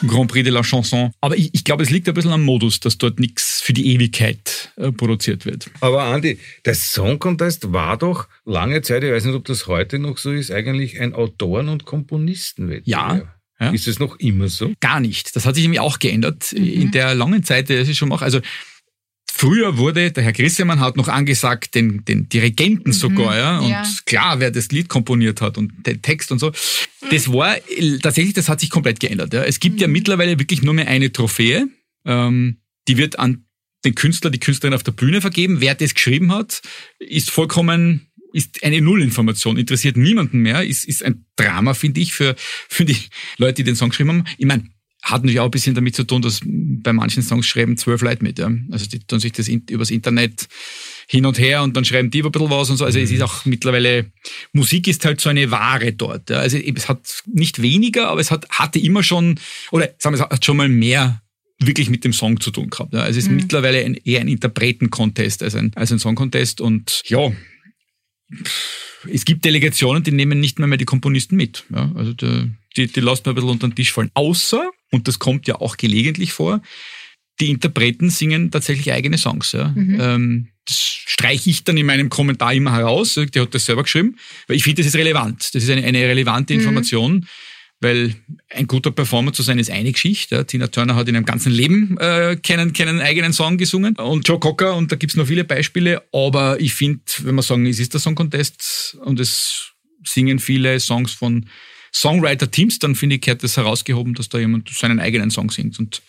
Grand 0.05 0.29
Prix 0.29 0.43
de 0.43 0.51
la 0.53 0.61
Chanson. 0.61 1.11
Aber 1.21 1.37
ich, 1.37 1.53
ich 1.53 1.63
glaube, 1.63 1.83
es 1.83 1.89
liegt 1.89 2.07
ein 2.07 2.13
bisschen 2.13 2.31
am 2.31 2.43
Modus, 2.43 2.79
dass 2.79 2.97
dort 2.97 3.19
nichts 3.19 3.61
für 3.61 3.73
die 3.73 3.93
Ewigkeit 3.93 4.37
äh, 4.37 4.56
produziert 4.91 5.45
wird. 5.45 5.69
Aber 5.81 6.03
Andi, 6.03 6.39
der 6.65 6.75
Song 6.75 7.19
Contest 7.19 7.73
war 7.73 7.97
doch 7.97 8.27
lange 8.45 8.81
Zeit, 8.81 9.03
ich 9.03 9.11
weiß 9.11 9.25
nicht, 9.25 9.35
ob 9.35 9.45
das 9.45 9.67
heute 9.67 9.99
noch 9.99 10.17
so 10.17 10.31
ist, 10.31 10.51
eigentlich 10.51 10.99
ein 11.01 11.13
Autoren- 11.13 11.69
und 11.69 11.85
Komponistenwettbewerb. 11.85 12.87
Ja, 12.87 13.33
ja. 13.59 13.71
Ist 13.71 13.87
es 13.87 13.97
noch 13.97 14.17
immer 14.19 14.49
so? 14.49 14.71
Gar 14.79 14.99
nicht. 14.99 15.35
Das 15.35 15.45
hat 15.47 15.55
sich 15.55 15.63
nämlich 15.63 15.79
auch 15.79 15.97
geändert 15.97 16.51
in 16.53 16.91
der 16.91 17.15
langen 17.15 17.43
Zeit, 17.43 17.69
die 17.69 17.73
ich 17.73 17.97
schon 17.97 18.09
mache. 18.09 18.23
Also 18.23 18.39
früher 19.31 19.77
wurde, 19.79 20.11
der 20.11 20.23
Herr 20.23 20.33
Grissemann 20.33 20.79
hat 20.79 20.95
noch 20.95 21.07
angesagt, 21.07 21.73
den, 21.73 22.05
den 22.05 22.29
Dirigenten 22.29 22.91
sogar, 22.91 23.35
ja. 23.35 23.57
Und 23.59 23.69
Ja. 23.71 23.83
klar, 24.05 24.39
wer 24.39 24.51
das 24.51 24.69
Lied 24.69 24.89
komponiert 24.89 25.41
hat 25.41 25.57
und 25.57 25.73
den 25.87 26.03
Text 26.03 26.31
und 26.31 26.37
so. 26.37 26.51
Das 27.09 27.31
war 27.33 27.57
äh, 27.57 27.97
tatsächlich, 27.97 28.35
das 28.35 28.47
hat 28.47 28.59
sich 28.59 28.69
komplett 28.69 28.99
geändert. 28.99 29.33
Ja. 29.33 29.43
Es 29.43 29.59
gibt 29.59 29.81
ja 29.81 29.87
mittlerweile 29.87 30.37
wirklich 30.39 30.61
nur 30.61 30.75
mehr 30.75 30.87
eine 30.87 31.11
Trophäe. 31.11 31.67
Ähm, 32.05 32.57
die 32.87 32.97
wird 32.97 33.17
an 33.17 33.46
den 33.85 33.95
Künstler, 33.95 34.29
die 34.29 34.39
Künstlerin 34.39 34.73
auf 34.73 34.83
der 34.83 34.91
Bühne 34.91 35.21
vergeben. 35.21 35.61
Wer 35.61 35.75
das 35.75 35.93
geschrieben 35.93 36.31
hat, 36.31 36.61
ist 36.99 37.29
vollkommen 37.29 38.07
ist 38.33 38.63
eine 38.63 38.81
Nullinformation, 38.81 39.57
interessiert 39.57 39.97
niemanden 39.97 40.39
mehr, 40.39 40.63
ist, 40.63 40.85
ist 40.85 41.03
ein 41.03 41.25
Drama, 41.37 41.73
finde 41.73 42.01
ich, 42.01 42.13
für, 42.13 42.35
für 42.37 42.85
die 42.85 42.97
Leute, 43.37 43.55
die 43.55 43.63
den 43.63 43.75
Song 43.75 43.89
geschrieben 43.89 44.09
haben. 44.09 44.25
Ich 44.37 44.45
meine, 44.45 44.65
hat 45.01 45.21
natürlich 45.21 45.39
auch 45.39 45.45
ein 45.45 45.51
bisschen 45.51 45.75
damit 45.75 45.95
zu 45.95 46.03
tun, 46.03 46.21
dass 46.21 46.41
bei 46.43 46.91
manchen 46.91 47.23
Songs 47.23 47.47
schreiben 47.47 47.77
zwölf 47.77 48.01
Leute 48.01 48.23
mit. 48.23 48.39
Ja. 48.39 48.51
Also 48.71 48.87
die 48.87 48.99
tun 48.99 49.19
sich 49.19 49.31
das 49.31 49.47
in, 49.47 49.63
übers 49.69 49.89
Internet 49.89 50.47
hin 51.07 51.25
und 51.25 51.39
her 51.39 51.63
und 51.63 51.77
dann 51.77 51.85
schreiben 51.85 52.11
die 52.11 52.21
ein 52.21 52.31
bisschen 52.31 52.49
was 52.49 52.69
und 52.69 52.77
so. 52.77 52.85
Also 52.85 52.99
es 52.99 53.11
ist 53.11 53.21
auch 53.21 53.45
mittlerweile, 53.45 54.11
Musik 54.51 54.87
ist 54.87 55.05
halt 55.05 55.21
so 55.21 55.29
eine 55.29 55.49
Ware 55.49 55.93
dort. 55.93 56.29
Ja. 56.29 56.39
Also 56.39 56.57
es 56.57 56.89
hat 56.89 57.23
nicht 57.25 57.61
weniger, 57.61 58.09
aber 58.09 58.19
es 58.19 58.31
hat, 58.31 58.49
hatte 58.49 58.79
immer 58.79 59.03
schon, 59.03 59.39
oder 59.71 59.89
sagen 59.97 60.17
wir, 60.17 60.25
es 60.25 60.29
hat 60.29 60.43
schon 60.43 60.57
mal 60.57 60.69
mehr 60.69 61.21
wirklich 61.59 61.89
mit 61.89 62.03
dem 62.03 62.13
Song 62.13 62.39
zu 62.39 62.51
tun 62.51 62.69
gehabt. 62.69 62.93
Ja. 62.93 63.01
Also 63.01 63.19
es 63.19 63.25
ist 63.25 63.31
mittlerweile 63.31 63.83
ein, 63.83 63.95
eher 63.95 64.21
ein 64.21 64.27
Interpreten-Contest 64.27 65.43
als 65.43 65.55
ein, 65.55 65.71
als 65.75 65.91
ein 65.91 65.99
Song-Contest 65.99 66.61
und 66.61 67.01
ja, 67.05 67.31
es 69.09 69.25
gibt 69.25 69.45
Delegationen, 69.45 70.03
die 70.03 70.11
nehmen 70.11 70.39
nicht 70.39 70.59
mehr, 70.59 70.67
mehr 70.67 70.77
die 70.77 70.85
Komponisten 70.85 71.35
mit. 71.35 71.65
Ja, 71.69 71.91
also 71.95 72.13
die, 72.13 72.51
die, 72.75 72.87
die 72.87 72.99
lassen 72.99 73.25
wir 73.25 73.31
ein 73.31 73.35
bisschen 73.35 73.49
unter 73.49 73.67
den 73.67 73.75
Tisch 73.75 73.91
fallen. 73.91 74.11
Außer, 74.13 74.69
und 74.91 75.07
das 75.07 75.19
kommt 75.19 75.47
ja 75.47 75.55
auch 75.55 75.77
gelegentlich 75.77 76.33
vor, 76.33 76.61
die 77.39 77.49
Interpreten 77.49 78.09
singen 78.09 78.51
tatsächlich 78.51 78.91
eigene 78.91 79.17
Songs. 79.17 79.51
Ja. 79.51 79.73
Ähm, 79.75 80.49
das 80.65 80.77
streiche 80.81 81.49
ich 81.49 81.63
dann 81.63 81.77
in 81.77 81.85
meinem 81.85 82.09
Kommentar 82.09 82.53
immer 82.53 82.73
heraus. 82.73 83.13
Der 83.13 83.43
hat 83.43 83.53
das 83.53 83.65
selber 83.65 83.83
geschrieben, 83.83 84.17
weil 84.47 84.57
ich 84.57 84.63
finde, 84.63 84.81
das 84.81 84.87
ist 84.87 84.95
relevant. 84.95 85.49
Das 85.53 85.63
ist 85.63 85.69
eine, 85.69 85.83
eine 85.83 85.99
relevante 85.99 86.53
Information. 86.53 87.27
Weil 87.79 88.15
ein 88.49 88.67
guter 88.67 88.91
Performer 88.91 89.31
zu 89.33 89.43
sein 89.43 89.59
ist 89.59 89.69
eine 89.69 89.91
Geschichte. 89.91 90.45
Tina 90.45 90.67
Turner 90.67 90.95
hat 90.95 91.07
in 91.07 91.15
ihrem 91.15 91.25
ganzen 91.25 91.51
Leben 91.51 91.97
äh, 91.99 92.37
keinen, 92.41 92.73
keinen 92.73 92.99
eigenen 93.01 93.33
Song 93.33 93.57
gesungen 93.57 93.95
und 93.95 94.27
Joe 94.27 94.39
Cocker 94.39 94.75
und 94.75 94.91
da 94.91 94.95
gibt's 94.95 95.15
noch 95.15 95.27
viele 95.27 95.43
Beispiele, 95.43 96.01
aber 96.11 96.59
ich 96.59 96.73
finde, 96.73 97.01
wenn 97.19 97.35
man 97.35 97.43
sagen, 97.43 97.67
es 97.67 97.77
ist 97.79 97.93
der 97.93 97.99
Song 97.99 98.15
Contest 98.15 98.97
und 99.03 99.19
es 99.19 99.73
singen 100.03 100.39
viele 100.39 100.79
Songs 100.79 101.11
von 101.11 101.47
Songwriter-Teams, 101.93 102.79
dann 102.79 102.95
finde 102.95 103.15
ich, 103.15 103.21
gehört 103.21 103.43
das 103.43 103.57
herausgehoben, 103.57 104.15
dass 104.15 104.29
da 104.29 104.39
jemand 104.39 104.69
seinen 104.69 104.99
eigenen 104.99 105.29
Song 105.31 105.49
singt 105.51 105.79
und 105.79 106.01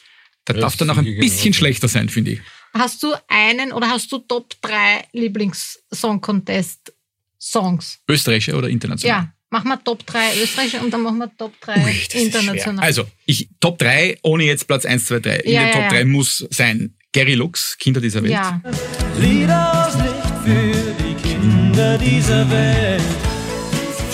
da 0.44 0.54
darf 0.54 0.76
dann 0.76 0.90
auch 0.90 0.96
ein 0.96 1.06
ich 1.06 1.18
bisschen 1.18 1.44
genauso. 1.44 1.58
schlechter 1.58 1.88
sein, 1.88 2.08
finde 2.08 2.30
ich. 2.32 2.40
Hast 2.72 3.02
du 3.02 3.12
einen 3.28 3.72
oder 3.72 3.90
hast 3.90 4.10
du 4.12 4.18
Top 4.18 4.54
3 4.62 5.08
Lieblings-Song-Contest-Songs? 5.12 7.98
Österreichische 8.08 8.56
oder 8.56 8.68
international? 8.68 9.24
Ja, 9.24 9.32
machen 9.50 9.68
wir 9.68 9.82
Top 9.82 10.04
3 10.06 10.42
österreichische 10.42 10.80
und 10.80 10.90
dann 10.92 11.02
machen 11.02 11.18
wir 11.18 11.30
Top 11.36 11.52
3 11.60 11.84
Ui, 11.84 12.20
international. 12.22 12.84
Also, 12.84 13.04
ich, 13.26 13.48
Top 13.60 13.78
3, 13.78 14.18
ohne 14.22 14.44
jetzt 14.44 14.66
Platz 14.66 14.84
1, 14.84 15.06
2, 15.06 15.20
3. 15.20 15.36
In 15.36 15.52
Ja, 15.52 15.60
den 15.60 15.68
ja, 15.68 15.72
Top 15.74 15.82
ja. 15.82 15.88
3 15.90 16.04
muss 16.04 16.46
sein 16.50 16.94
Gary 17.12 17.34
Lux, 17.34 17.76
Kinder 17.78 18.00
dieser 18.00 18.22
Welt. 18.22 18.32
ja, 18.32 18.60
Lieder 19.18 19.86
aus 19.86 19.94
Licht 19.94 20.34
für 20.44 20.94
die 21.02 21.14
Kinder 21.28 21.98
dieser 21.98 22.50
Welt. 22.50 23.02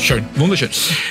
Schön, 0.01 0.25
wunderschön. 0.37 0.69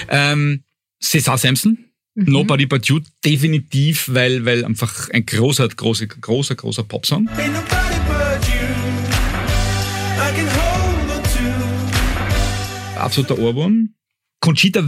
Ähm, 0.09 0.63
Cesar 1.01 1.37
Sampson, 1.37 1.77
Mhm. 2.15 2.31
Nobody 2.31 2.67
But 2.67 2.85
You, 2.85 2.99
definitiv, 3.25 4.07
weil, 4.13 4.45
weil 4.45 4.63
einfach 4.63 5.09
ein 5.09 5.25
großer, 5.25 5.67
großer, 5.67 6.05
großer, 6.05 6.53
großer 6.53 6.83
Popsong. 6.83 7.27
Absoluter 12.97 13.37
Ohrwurm. 13.39 13.93
Conchita 14.43 14.83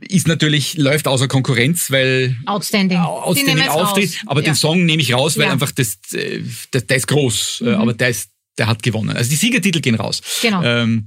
ist 0.00 0.26
natürlich, 0.26 0.76
läuft 0.78 1.06
außer 1.06 1.28
Konkurrenz, 1.28 1.92
weil 1.92 2.36
outstanding. 2.44 2.98
Outstanding 2.98 3.68
auftritt, 3.68 4.10
raus. 4.16 4.24
aber 4.26 4.40
ja. 4.40 4.46
den 4.46 4.54
Song 4.56 4.84
nehme 4.84 5.00
ich 5.00 5.14
raus, 5.14 5.38
weil 5.38 5.46
Ja. 5.46 5.52
einfach 5.52 5.70
das, 5.70 5.98
äh, 6.12 6.40
der, 6.72 6.80
der 6.80 6.96
ist 6.96 7.06
groß, 7.06 7.60
Mhm. 7.60 7.68
äh, 7.68 7.74
aber 7.74 7.94
der 7.94 8.08
ist, 8.08 8.30
der 8.58 8.66
hat 8.66 8.82
gewonnen. 8.82 9.16
Also 9.16 9.30
die 9.30 9.36
Siegertitel 9.36 9.80
gehen 9.80 9.94
raus. 9.94 10.20
Genau. 10.42 10.60
Ähm, 10.64 11.06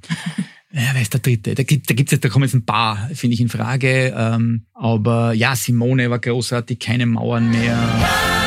ja, 0.72 0.92
wer 0.94 1.02
ist 1.02 1.12
der 1.14 1.20
dritte? 1.20 1.56
Da, 1.56 1.64
gibt, 1.64 1.90
da 1.90 1.94
gibt's 1.94 2.14
jetzt, 2.14 2.24
da 2.24 2.30
kommen 2.30 2.46
jetzt 2.46 2.54
ein 2.54 2.64
paar, 2.64 3.10
finde 3.14 3.34
ich, 3.34 3.42
in 3.42 3.50
Frage. 3.50 4.14
Ähm, 4.16 4.66
aber 4.74 5.34
ja, 5.34 5.54
Simone 5.58 6.10
war 6.10 6.20
großartig, 6.20 6.80
keine 6.80 7.06
Mauern 7.06 7.52
mehr. 7.52 8.39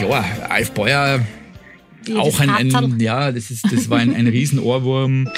Klar, 0.00 0.24
Alf 0.48 0.72
Beuer, 0.72 1.20
Jedes 2.06 2.20
auch 2.20 2.40
ein, 2.40 2.74
ein 2.74 3.00
ja, 3.00 3.30
das 3.30 3.50
ist, 3.50 3.70
das 3.70 3.90
war 3.90 3.98
ein, 3.98 4.14
ein 4.16 4.26
Riesenohrwurm. 4.28 5.28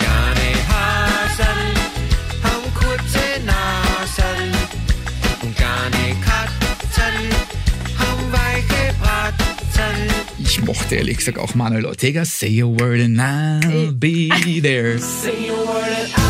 Ich 10.38 10.62
mochte 10.62 10.94
ehrlich 10.94 11.16
gesagt 11.16 11.38
auch 11.38 11.56
Manuel 11.56 11.86
Ortega. 11.86 12.24
Say 12.24 12.60
a 12.62 12.66
word 12.66 13.00
and 13.00 13.18
I'll 13.20 13.92
be 13.92 14.28
there. 14.62 14.96
Say 15.00 15.48
a 15.48 15.54
word 15.54 15.88
and 15.88 16.12
I'll 16.14 16.21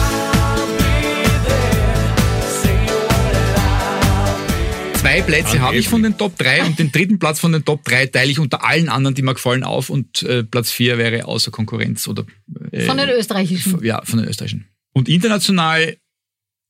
Zwei 5.03 5.21
Plätze 5.21 5.61
habe 5.61 5.77
ich 5.77 5.89
von 5.89 6.03
den 6.05 6.17
Top 6.17 6.39
3 6.39 6.65
und 6.65 6.79
den 6.79 6.93
dritten 6.93 7.19
Platz 7.19 7.41
von 7.41 7.51
den 7.53 7.65
Top 7.65 7.83
3 7.85 8.07
teile 8.07 8.31
ich 8.31 8.39
unter 8.39 8.65
allen 8.65 8.89
anderen, 8.89 9.17
die 9.17 9.23
mir 9.23 9.35
gefallen, 9.35 9.65
auf 9.65 9.91
und 9.91 10.23
äh, 10.23 10.45
Platz 10.45 10.71
4 10.71 10.97
wäre 10.97 11.25
außer 11.27 11.51
Konkurrenz 11.51 12.07
oder 12.07 12.25
äh, 12.71 12.87
Von 12.87 12.99
den 12.99 13.09
österreichischen. 13.09 13.83
ja, 13.85 14.01
von 14.05 14.21
den 14.21 14.29
österreichischen. 14.29 14.69
Und 14.93 15.09
international, 15.09 15.97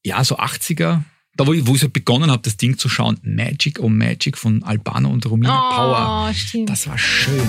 ja, 0.03 0.25
so 0.25 0.39
80er, 0.39 1.03
da 1.37 1.47
wo 1.47 1.53
ich, 1.53 1.67
wo 1.67 1.75
ich 1.75 1.83
so 1.83 1.91
begonnen 1.91 2.31
habe, 2.31 2.43
das 2.43 2.57
Ding 2.57 2.79
zu 2.79 2.89
schauen, 2.89 3.19
Magic 3.23 3.79
oh 3.81 3.89
Magic 3.91 4.39
von 4.39 4.63
Albano 4.63 5.11
und 5.11 5.27
Romina 5.27 5.69
Oh, 5.69 5.75
Power. 5.75 6.33
stimmt. 6.35 6.71
Das 6.71 6.87
war 6.87 6.97
schön. 6.97 7.47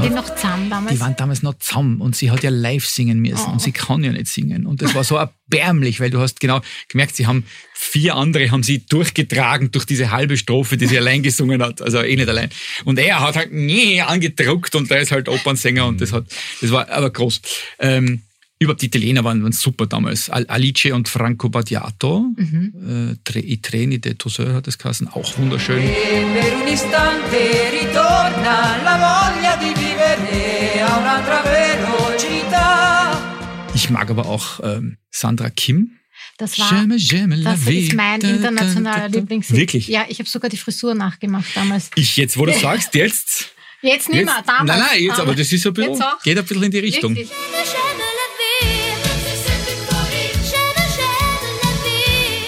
Waren 0.00 0.08
die 0.08 0.14
noch 0.14 0.34
zusammen 0.34 0.70
damals? 0.70 0.94
Die 0.94 1.00
waren 1.00 1.16
damals 1.16 1.42
noch 1.42 1.54
zusammen 1.58 2.00
und 2.00 2.16
sie 2.16 2.30
hat 2.30 2.42
ja 2.42 2.50
live 2.50 2.86
singen 2.86 3.20
müssen 3.20 3.44
Oh. 3.48 3.52
und 3.52 3.62
sie 3.62 3.72
kann 3.72 4.02
ja 4.04 4.12
nicht 4.12 4.26
singen. 4.28 4.66
Und 4.66 4.82
das 4.82 4.94
war 4.94 5.04
so 5.04 5.16
erbärmlich, 5.16 6.00
weil 6.00 6.10
du 6.10 6.20
hast 6.20 6.40
genau 6.40 6.60
gemerkt, 6.88 7.16
sie 7.16 7.26
haben 7.26 7.44
vier 7.74 8.14
andere 8.16 8.50
haben 8.50 8.62
sie 8.62 8.84
durchgetragen 8.86 9.70
durch 9.70 9.84
diese 9.86 10.10
halbe 10.10 10.36
Strophe, 10.36 10.76
die 10.76 10.86
sie 10.86 10.98
allein 11.02 11.22
gesungen 11.22 11.62
hat. 11.62 11.80
Also 11.82 12.00
eh 12.02 12.16
nicht 12.16 12.28
allein. 12.28 12.50
Und 12.84 12.98
er 12.98 13.20
hat 13.20 13.36
halt 13.36 13.52
nee 13.52 14.00
angedruckt 14.00 14.74
und 14.74 14.90
der 14.90 15.00
ist 15.00 15.12
halt 15.12 15.28
Opernsänger 15.28 15.86
und 15.86 16.00
das 16.00 16.12
hat, 16.12 16.24
das 16.60 16.70
war 16.70 16.88
aber 16.90 17.10
groß. 17.10 17.40
Ähm, 17.78 18.22
überhaupt 18.62 18.82
die 18.82 18.86
Italiener 18.86 19.24
waren, 19.24 19.42
waren 19.42 19.52
super 19.52 19.86
damals. 19.86 20.28
Al- 20.28 20.44
Alice 20.48 20.92
und 20.92 21.08
Franco 21.08 21.48
Battiato, 21.48 22.26
Mhm. 22.36 23.16
äh, 23.24 23.30
Tre- 23.30 23.42
I 23.42 23.56
Treni 23.62 23.98
de 23.98 24.12
Tosseur 24.14 24.52
hat 24.52 24.66
das 24.66 24.76
geheißen, 24.76 25.08
auch 25.08 25.38
wunderschön. 25.38 25.82
Mag 34.10 34.18
aber 34.18 34.28
auch 34.28 34.60
ähm, 34.62 34.98
Sandra 35.10 35.50
Kim. 35.50 35.96
Das 36.36 36.58
war, 36.58 36.68
j'aime 36.96 37.36
la 37.36 37.52
das 37.52 37.66
ist 37.66 37.94
mein 37.94 38.20
internationaler 38.20 39.02
da, 39.02 39.08
da. 39.08 39.18
Lieblings. 39.18 39.50
Wirklich? 39.52 39.88
Ja, 39.88 40.06
ich 40.08 40.18
habe 40.18 40.28
sogar 40.28 40.50
die 40.50 40.56
Frisur 40.56 40.94
nachgemacht 40.94 41.54
damals. 41.54 41.90
Ich 41.96 42.16
jetzt, 42.16 42.36
wo 42.36 42.46
du 42.46 42.52
sagst, 42.58 42.94
jetzt. 42.94 43.52
Jetzt 43.82 44.10
nicht 44.10 44.24
mehr, 44.26 44.42
damals. 44.46 44.66
nein, 44.66 44.78
nein, 44.78 45.02
jetzt, 45.02 45.18
aber 45.18 45.34
das 45.34 45.50
ist 45.50 45.66
ein 45.66 45.72
bisschen, 45.72 46.04
geht 46.22 46.38
ein 46.38 46.44
bisschen 46.44 46.62
in 46.64 46.70
die 46.70 46.78
Richtung. 46.78 47.16
Wirklich. 47.16 47.30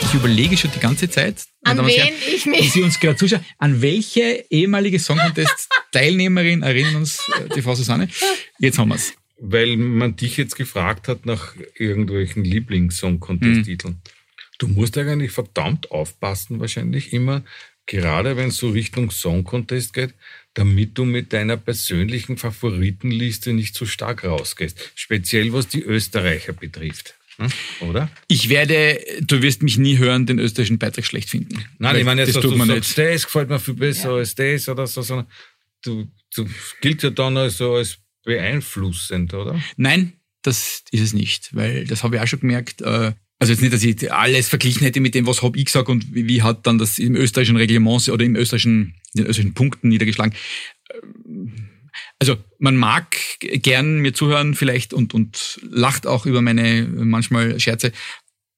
Ich 0.05 0.15
überlege 0.15 0.57
schon 0.59 0.71
die 0.73 0.79
ganze 0.79 1.09
Zeit, 1.09 1.43
An 1.65 1.79
wen 1.79 1.89
Herren, 1.89 2.13
ich 2.35 2.45
mich. 2.45 2.71
Sie 2.73 2.83
uns 2.83 3.01
gerade 3.01 3.17
zuschauen, 3.17 3.43
an 3.57 3.81
welche 3.81 4.45
ehemalige 4.51 4.99
Song 4.99 5.17
Contest 5.19 5.69
Teilnehmerin 5.91 6.63
erinnern 6.63 6.97
uns 6.97 7.19
äh, 7.29 7.49
die 7.55 7.63
Frau 7.63 7.75
Susanne? 7.75 8.09
Jetzt 8.59 8.79
haben 8.79 8.91
wir's. 8.91 9.15
Weil 9.45 9.77
man 9.77 10.15
dich 10.15 10.37
jetzt 10.37 10.55
gefragt 10.55 11.09
hat 11.09 11.27
nach 11.27 11.55
irgendwelchen 11.77 12.45
Lieblings-Song-Contest-Titeln. 12.45 14.01
Du 14.59 14.69
musst 14.69 14.97
eigentlich 14.97 15.33
verdammt 15.33 15.91
aufpassen, 15.91 16.61
wahrscheinlich 16.61 17.13
immer, 17.13 17.43
gerade 17.87 18.37
wenn 18.37 18.51
es 18.51 18.59
so 18.59 18.71
Richtung 18.71 19.11
Song-Contest 19.11 19.95
geht, 19.95 20.15
damit 20.55 20.97
du 20.97 21.05
mit 21.05 21.33
deiner 21.33 21.57
persönlichen 21.57 22.37
Favoritenliste 22.37 23.53
nicht 23.53 23.75
so 23.75 23.85
stark 23.85 24.23
rausgehst. 24.23 24.93
Speziell 24.95 25.53
was 25.53 25.67
die 25.67 25.83
Österreicher 25.83 26.53
betrifft. 26.53 27.15
Hm? 27.39 27.89
Oder? 27.89 28.11
Ich 28.29 28.49
werde, 28.49 29.01
du 29.23 29.43
wirst 29.43 29.63
mich 29.63 29.77
nie 29.79 29.99
hören, 29.99 30.27
den 30.27 30.39
österreichischen 30.39 30.79
Beitrag 30.79 31.05
schlecht 31.05 31.31
finden. 31.31 31.57
Nein, 31.79 31.95
Weil 31.95 32.01
ich 32.01 32.05
meine 32.05 32.21
jetzt, 32.21 32.29
das 32.29 32.35
dass 32.37 32.43
tut 32.43 32.53
du 32.53 32.59
man 32.59 32.69
sagst, 32.69 32.97
nicht. 32.97 33.11
das 33.11 33.25
gefällt 33.25 33.49
mir 33.49 33.59
viel 33.59 33.75
besser 33.75 34.11
als 34.11 34.35
das 34.37 34.69
oder 34.69 34.87
so, 34.87 35.03
sondern 35.03 35.27
du, 35.83 36.07
du 36.37 36.47
gilt 36.81 37.03
ja 37.03 37.11
dann 37.11 37.37
also 37.37 37.75
als 37.75 37.99
beeinflussend, 38.25 39.35
oder? 39.35 39.61
Nein, 39.77 40.15
das 40.43 40.83
ist 40.91 41.01
es 41.01 41.13
nicht, 41.13 41.55
weil 41.55 41.87
das 41.87 42.03
habe 42.03 42.17
ich 42.17 42.23
auch 42.23 42.27
schon 42.27 42.41
gemerkt. 42.41 42.83
Äh, 42.83 43.13
also 43.39 43.53
jetzt 43.53 43.61
nicht, 43.61 43.73
dass 43.73 43.83
ich 43.83 44.13
alles 44.13 44.49
verglichen 44.49 44.83
hätte 44.83 45.01
mit 45.01 45.15
dem, 45.15 45.27
was 45.27 45.43
habe 45.43 45.59
ich 45.59 45.65
gesagt 45.65 45.89
und 45.89 46.15
wie, 46.15 46.43
hat 46.43 46.67
dann 46.67 46.79
das 46.79 46.99
im 46.99 47.17
österreichischen 47.17 47.57
Reglement 47.57 48.09
oder 48.09 48.25
im 48.25 48.37
österreichischen, 48.37 48.95
in 49.15 49.23
den 49.23 49.27
österreichischen 49.27 49.55
Punkten 49.55 49.89
niedergeschlagen. 49.89 50.35
Ähm, 50.95 51.69
Also 52.19 52.37
man 52.59 52.77
mag 52.77 53.17
gern 53.41 53.99
mir 53.99 54.15
zuhören 54.15 54.55
vielleicht 54.55 54.95
und, 54.95 55.13
und 55.13 55.61
lacht 55.63 56.07
auch 56.07 56.25
über 56.25 56.41
meine 56.41 56.87
manchmal 56.87 57.59
Scherze, 57.59 57.93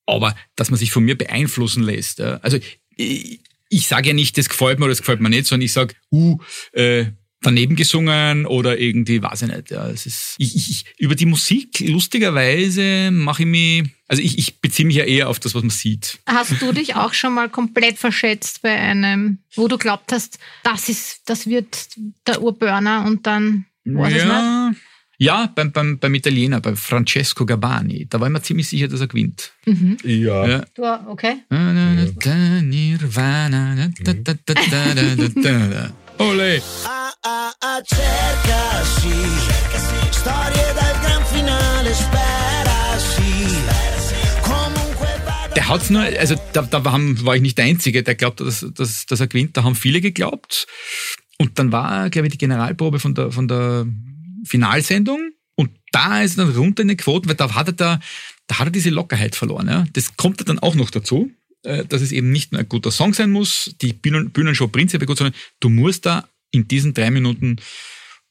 aber 0.06 0.36
dass 0.54 0.70
man 0.70 0.78
sich 0.78 0.92
von 0.92 1.04
mir 1.04 1.16
beeinflussen 1.16 1.82
lässt. 1.82 2.20
Also 2.20 2.58
ich, 2.96 3.40
ich 3.70 3.86
sage 3.88 4.08
ja 4.08 4.14
nicht, 4.14 4.36
das 4.36 4.48
gefällt 4.48 4.78
mir 4.78 4.84
oder 4.84 4.92
das 4.92 5.00
gefällt 5.00 5.20
mir 5.20 5.30
nicht, 5.30 5.46
sondern 5.46 5.64
ich 5.64 5.72
sage, 5.72 5.94
uh, 6.12 6.38
äh, 6.72 7.06
daneben 7.44 7.76
gesungen 7.76 8.46
oder 8.46 8.78
irgendwie, 8.78 9.22
weiß 9.22 9.42
ich 9.42 9.48
nicht. 9.48 9.70
Ja, 9.70 9.88
es 9.88 10.06
ist, 10.06 10.34
ich, 10.38 10.56
ich, 10.56 10.84
über 10.98 11.14
die 11.14 11.26
Musik, 11.26 11.80
lustigerweise, 11.80 13.10
mache 13.12 13.42
ich 13.42 13.48
mich, 13.48 13.84
also 14.08 14.22
ich, 14.22 14.38
ich 14.38 14.60
beziehe 14.60 14.86
mich 14.86 14.96
ja 14.96 15.04
eher 15.04 15.28
auf 15.28 15.38
das, 15.38 15.54
was 15.54 15.62
man 15.62 15.70
sieht. 15.70 16.18
Hast 16.26 16.60
du 16.60 16.72
dich 16.72 16.96
auch 16.96 17.14
schon 17.14 17.34
mal 17.34 17.48
komplett 17.48 17.98
verschätzt 17.98 18.62
bei 18.62 18.74
einem, 18.74 19.38
wo 19.54 19.68
du 19.68 19.78
glaubt 19.78 20.12
hast, 20.12 20.38
das 20.62 20.88
ist, 20.88 21.22
das 21.26 21.46
wird 21.46 21.88
der 22.26 22.42
Urburner 22.42 23.04
und 23.06 23.26
dann 23.26 23.66
war 23.84 24.08
es 24.08 24.14
nicht? 24.14 24.26
ja, 24.26 24.72
ja 25.18 25.52
beim, 25.54 25.72
beim, 25.72 25.98
beim 25.98 26.14
Italiener, 26.14 26.60
bei 26.60 26.74
Francesco 26.74 27.44
Gabbani, 27.44 28.06
da 28.08 28.20
war 28.20 28.28
ich 28.28 28.32
mir 28.32 28.42
ziemlich 28.42 28.68
sicher, 28.68 28.88
dass 28.88 29.00
er 29.00 29.08
gewinnt. 29.08 29.52
Ja. 30.04 30.46
Ja. 30.46 30.64
Du, 30.74 30.84
okay. 31.10 31.36
Da, 35.42 35.90
Ole! 36.18 36.62
Ah, 36.84 37.12
ah, 37.22 37.52
ah, 37.58 37.82
cerca 37.82 38.84
sì. 39.00 39.10
Storie 40.10 40.72
dal 40.74 40.98
gran 41.00 41.24
finale, 41.26 41.92
spera 41.92 42.98
sì. 42.98 43.24
Der 45.54 45.68
hat's 45.68 45.90
nur, 45.90 46.02
also 46.02 46.34
da, 46.52 46.62
da 46.62 46.84
haben, 46.90 47.24
war 47.24 47.36
ich 47.36 47.42
nicht 47.42 47.58
der 47.58 47.64
Einzige, 47.64 48.02
der 48.02 48.16
glaubte, 48.16 48.44
dass, 48.44 48.66
dass, 48.74 49.06
dass 49.06 49.20
er 49.20 49.28
gewinnt. 49.28 49.56
Da 49.56 49.62
haben 49.62 49.76
viele 49.76 50.00
geglaubt. 50.00 50.66
Und 51.38 51.58
dann 51.58 51.72
war, 51.72 52.10
glaube 52.10 52.26
ich, 52.26 52.32
die 52.32 52.38
Generalprobe 52.38 52.98
von 52.98 53.14
der, 53.14 53.30
von 53.30 53.48
der 53.48 53.86
Finalsendung. 54.44 55.30
Und 55.54 55.70
da 55.92 56.22
ist 56.22 56.38
er 56.38 56.46
dann 56.46 56.56
runter 56.56 56.82
in 56.82 56.88
den 56.88 56.96
Quoten, 56.96 57.28
weil 57.28 57.36
da 57.36 57.54
hat 57.54 57.68
er 57.68 57.72
da, 57.72 58.00
da 58.46 58.58
hat 58.58 58.68
er 58.68 58.72
diese 58.72 58.90
Lockerheit 58.90 59.36
verloren. 59.36 59.68
Ja? 59.68 59.84
Das 59.92 60.16
kommt 60.16 60.46
dann 60.48 60.58
auch 60.58 60.74
noch 60.74 60.90
dazu 60.90 61.30
dass 61.64 62.02
es 62.02 62.12
eben 62.12 62.30
nicht 62.30 62.52
nur 62.52 62.60
ein 62.60 62.68
guter 62.68 62.90
Song 62.90 63.14
sein 63.14 63.30
muss, 63.30 63.74
die 63.80 63.92
Bühnen, 63.92 64.30
Bühnenshow 64.30 64.68
prinzipiell 64.68 65.06
gut, 65.06 65.18
sondern 65.18 65.34
du 65.60 65.68
musst 65.70 66.06
da 66.06 66.28
in 66.50 66.68
diesen 66.68 66.94
drei 66.94 67.10
Minuten 67.10 67.56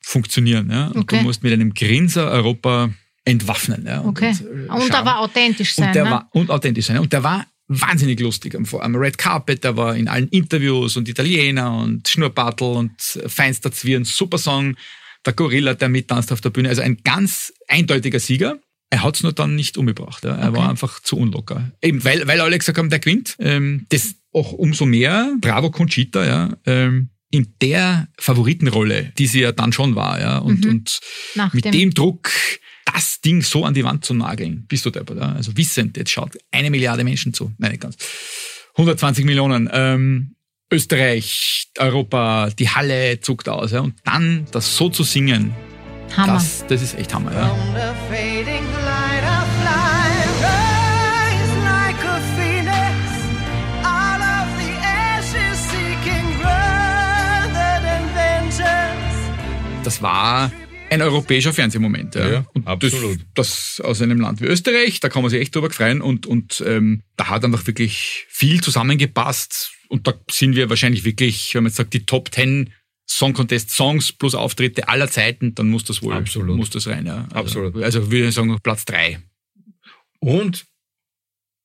funktionieren. 0.02 0.70
Ja. 0.70 0.88
Und 0.88 1.02
Okay. 1.04 1.18
du 1.20 1.24
musst 1.24 1.44
mit 1.44 1.54
einem 1.54 1.74
Grinser 1.74 2.30
Europa 2.32 2.90
entwaffnen. 3.26 3.86
Ja. 3.86 4.04
Okay. 4.04 4.30
Und, 4.30 4.42
äh, 4.42 4.70
Und 4.70 4.82
schauen. 4.82 4.92
aber 4.92 5.20
authentisch 5.20 5.74
sein. 5.74 5.88
Und 5.88 5.96
der 5.96 6.04
ne? 6.06 6.12
war 6.12 6.30
und 6.32 6.50
authentisch 6.50 6.86
sein. 6.86 7.00
Und 7.00 7.14
der 7.14 7.24
war 7.24 7.48
wahnsinnig 7.68 8.20
lustig 8.20 8.56
am, 8.56 8.66
am 8.80 8.96
Red 8.96 9.18
Carpet, 9.18 9.64
der 9.64 9.78
war 9.78 9.96
in 9.96 10.08
allen 10.08 10.28
Interviews 10.28 10.98
und 10.98 11.08
Italiener 11.08 11.76
und 11.78 12.08
Schnurrbartel 12.08 12.68
und 12.68 12.92
feinster 13.28 13.72
Zwirn, 13.72 14.04
super 14.04 14.38
Song. 14.38 14.76
Der 15.26 15.32
Gorilla, 15.34 15.74
der 15.74 15.88
mittanzt 15.88 16.34
auf 16.34 16.42
der 16.42 16.50
Bühne. 16.50 16.68
Also 16.68 16.82
ein 16.82 16.98
ganz 17.04 17.54
eindeutiger 17.70 18.20
Sieger. 18.20 18.60
Er 18.94 19.04
hat's 19.04 19.24
nur 19.24 19.34
dann 19.34 19.56
nicht 19.56 19.78
umgebracht. 19.80 20.24
Ja. 20.24 20.36
Er 20.36 20.50
Okay. 20.50 20.58
war 20.60 20.70
einfach 20.70 21.00
zu 21.02 21.18
unlocker. 21.18 21.72
Eben, 21.82 22.04
weil, 22.04 22.28
weil 22.28 22.40
alle 22.42 22.58
gesagt 22.60 22.78
haben, 22.78 22.90
der 22.92 23.00
gewinnt. 23.00 23.36
Ähm, 23.40 23.86
das 23.90 24.16
auch 24.32 24.52
umso 24.52 24.86
mehr. 24.86 25.34
Bravo 25.42 25.72
Conchita, 25.72 26.24
ja. 26.26 26.56
Ähm, 26.68 27.10
in 27.32 27.56
der 27.62 28.08
Favoritenrolle, 28.20 29.12
die 29.18 29.26
sie 29.26 29.42
ja 29.42 29.52
dann 29.52 29.74
schon 29.74 29.96
war, 29.96 30.20
ja. 30.20 30.38
Und, 30.38 30.66
und 30.68 31.00
Mhm. 31.02 31.40
Nach 31.42 31.54
mit 31.54 31.66
dem- 31.66 31.72
dem 31.72 31.94
Druck, 31.96 32.30
das 32.86 33.20
Ding 33.22 33.42
so 33.42 33.66
an 33.66 33.74
die 33.74 33.84
Wand 33.84 34.06
zu 34.06 34.14
nageln, 34.14 34.66
bist 34.68 34.86
du 34.86 34.92
deppert. 34.92 35.18
Ja? 35.18 35.32
Also 35.34 35.58
wissend, 35.58 35.98
jetzt 35.98 36.12
schaut 36.12 36.38
eine 36.52 36.70
Milliarde 36.70 37.04
Menschen 37.04 37.34
zu. 37.34 37.52
Nein, 37.58 37.72
nicht 37.72 37.82
ganz. 37.82 37.98
120 38.78 39.26
Millionen. 39.26 39.68
Ähm, 39.74 40.36
Österreich, 40.72 41.70
Europa, 41.80 42.50
die 42.52 42.70
Halle 42.70 43.20
zuckt 43.22 43.50
aus. 43.50 43.72
Ja? 43.72 43.80
Und 43.82 43.96
dann 44.04 44.46
das 44.52 44.76
so 44.78 44.90
zu 44.90 45.02
singen, 45.04 45.54
Hammer. 46.16 46.34
das, 46.34 46.64
das 46.68 46.82
ist 46.84 46.96
echt 47.00 47.12
Hammer. 47.14 47.34
Ja? 47.34 47.56
Das 59.84 60.02
war 60.02 60.52
ein 60.90 61.02
europäischer 61.02 61.54
Fernsehmoment. 61.54 62.16
Ja, 62.16 62.32
Ja, 62.32 62.46
und 62.54 62.68
absolut. 62.68 63.20
Das, 63.34 63.78
das 63.78 63.82
aus 63.86 64.02
einem 64.02 64.22
Land 64.22 64.42
wie 64.42 64.46
Österreich, 64.46 65.00
da 65.00 65.10
kann 65.10 65.22
man 65.22 65.32
sich 65.32 65.42
echt 65.42 65.56
drüber 65.56 65.70
freuen 65.70 66.02
und, 66.02 66.26
und 66.26 66.64
ähm, 66.66 67.04
da 67.18 67.30
hat 67.30 67.44
einfach 67.44 67.66
wirklich 67.68 68.26
viel 68.30 68.62
zusammengepasst 68.62 69.74
und 69.90 70.08
da 70.08 70.14
sind 70.30 70.56
wir 70.56 70.70
wahrscheinlich 70.70 71.04
wirklich, 71.04 71.54
wenn 71.56 71.64
man 71.64 71.70
jetzt 71.70 71.78
sagt, 71.78 71.94
die 71.94 72.06
Top 72.06 72.34
10 72.34 72.72
Song 73.06 73.34
Contest 73.34 73.72
Songs 73.72 74.14
plus 74.14 74.34
Auftritte 74.34 74.88
aller 74.88 75.10
Zeiten, 75.10 75.54
dann 75.56 75.70
muss 75.70 75.84
das 75.84 76.02
wohl 76.02 76.14
Absolut. 76.14 76.56
muss 76.56 76.70
das 76.70 76.88
rein. 76.88 77.06
Ja. 77.06 77.28
Also, 77.32 77.36
Absolut. 77.36 77.84
Also 77.84 78.12
würde 78.12 78.28
ich 78.28 78.34
sagen 78.34 78.58
Platz 78.64 78.86
drei. 78.86 79.20
Und 80.20 80.66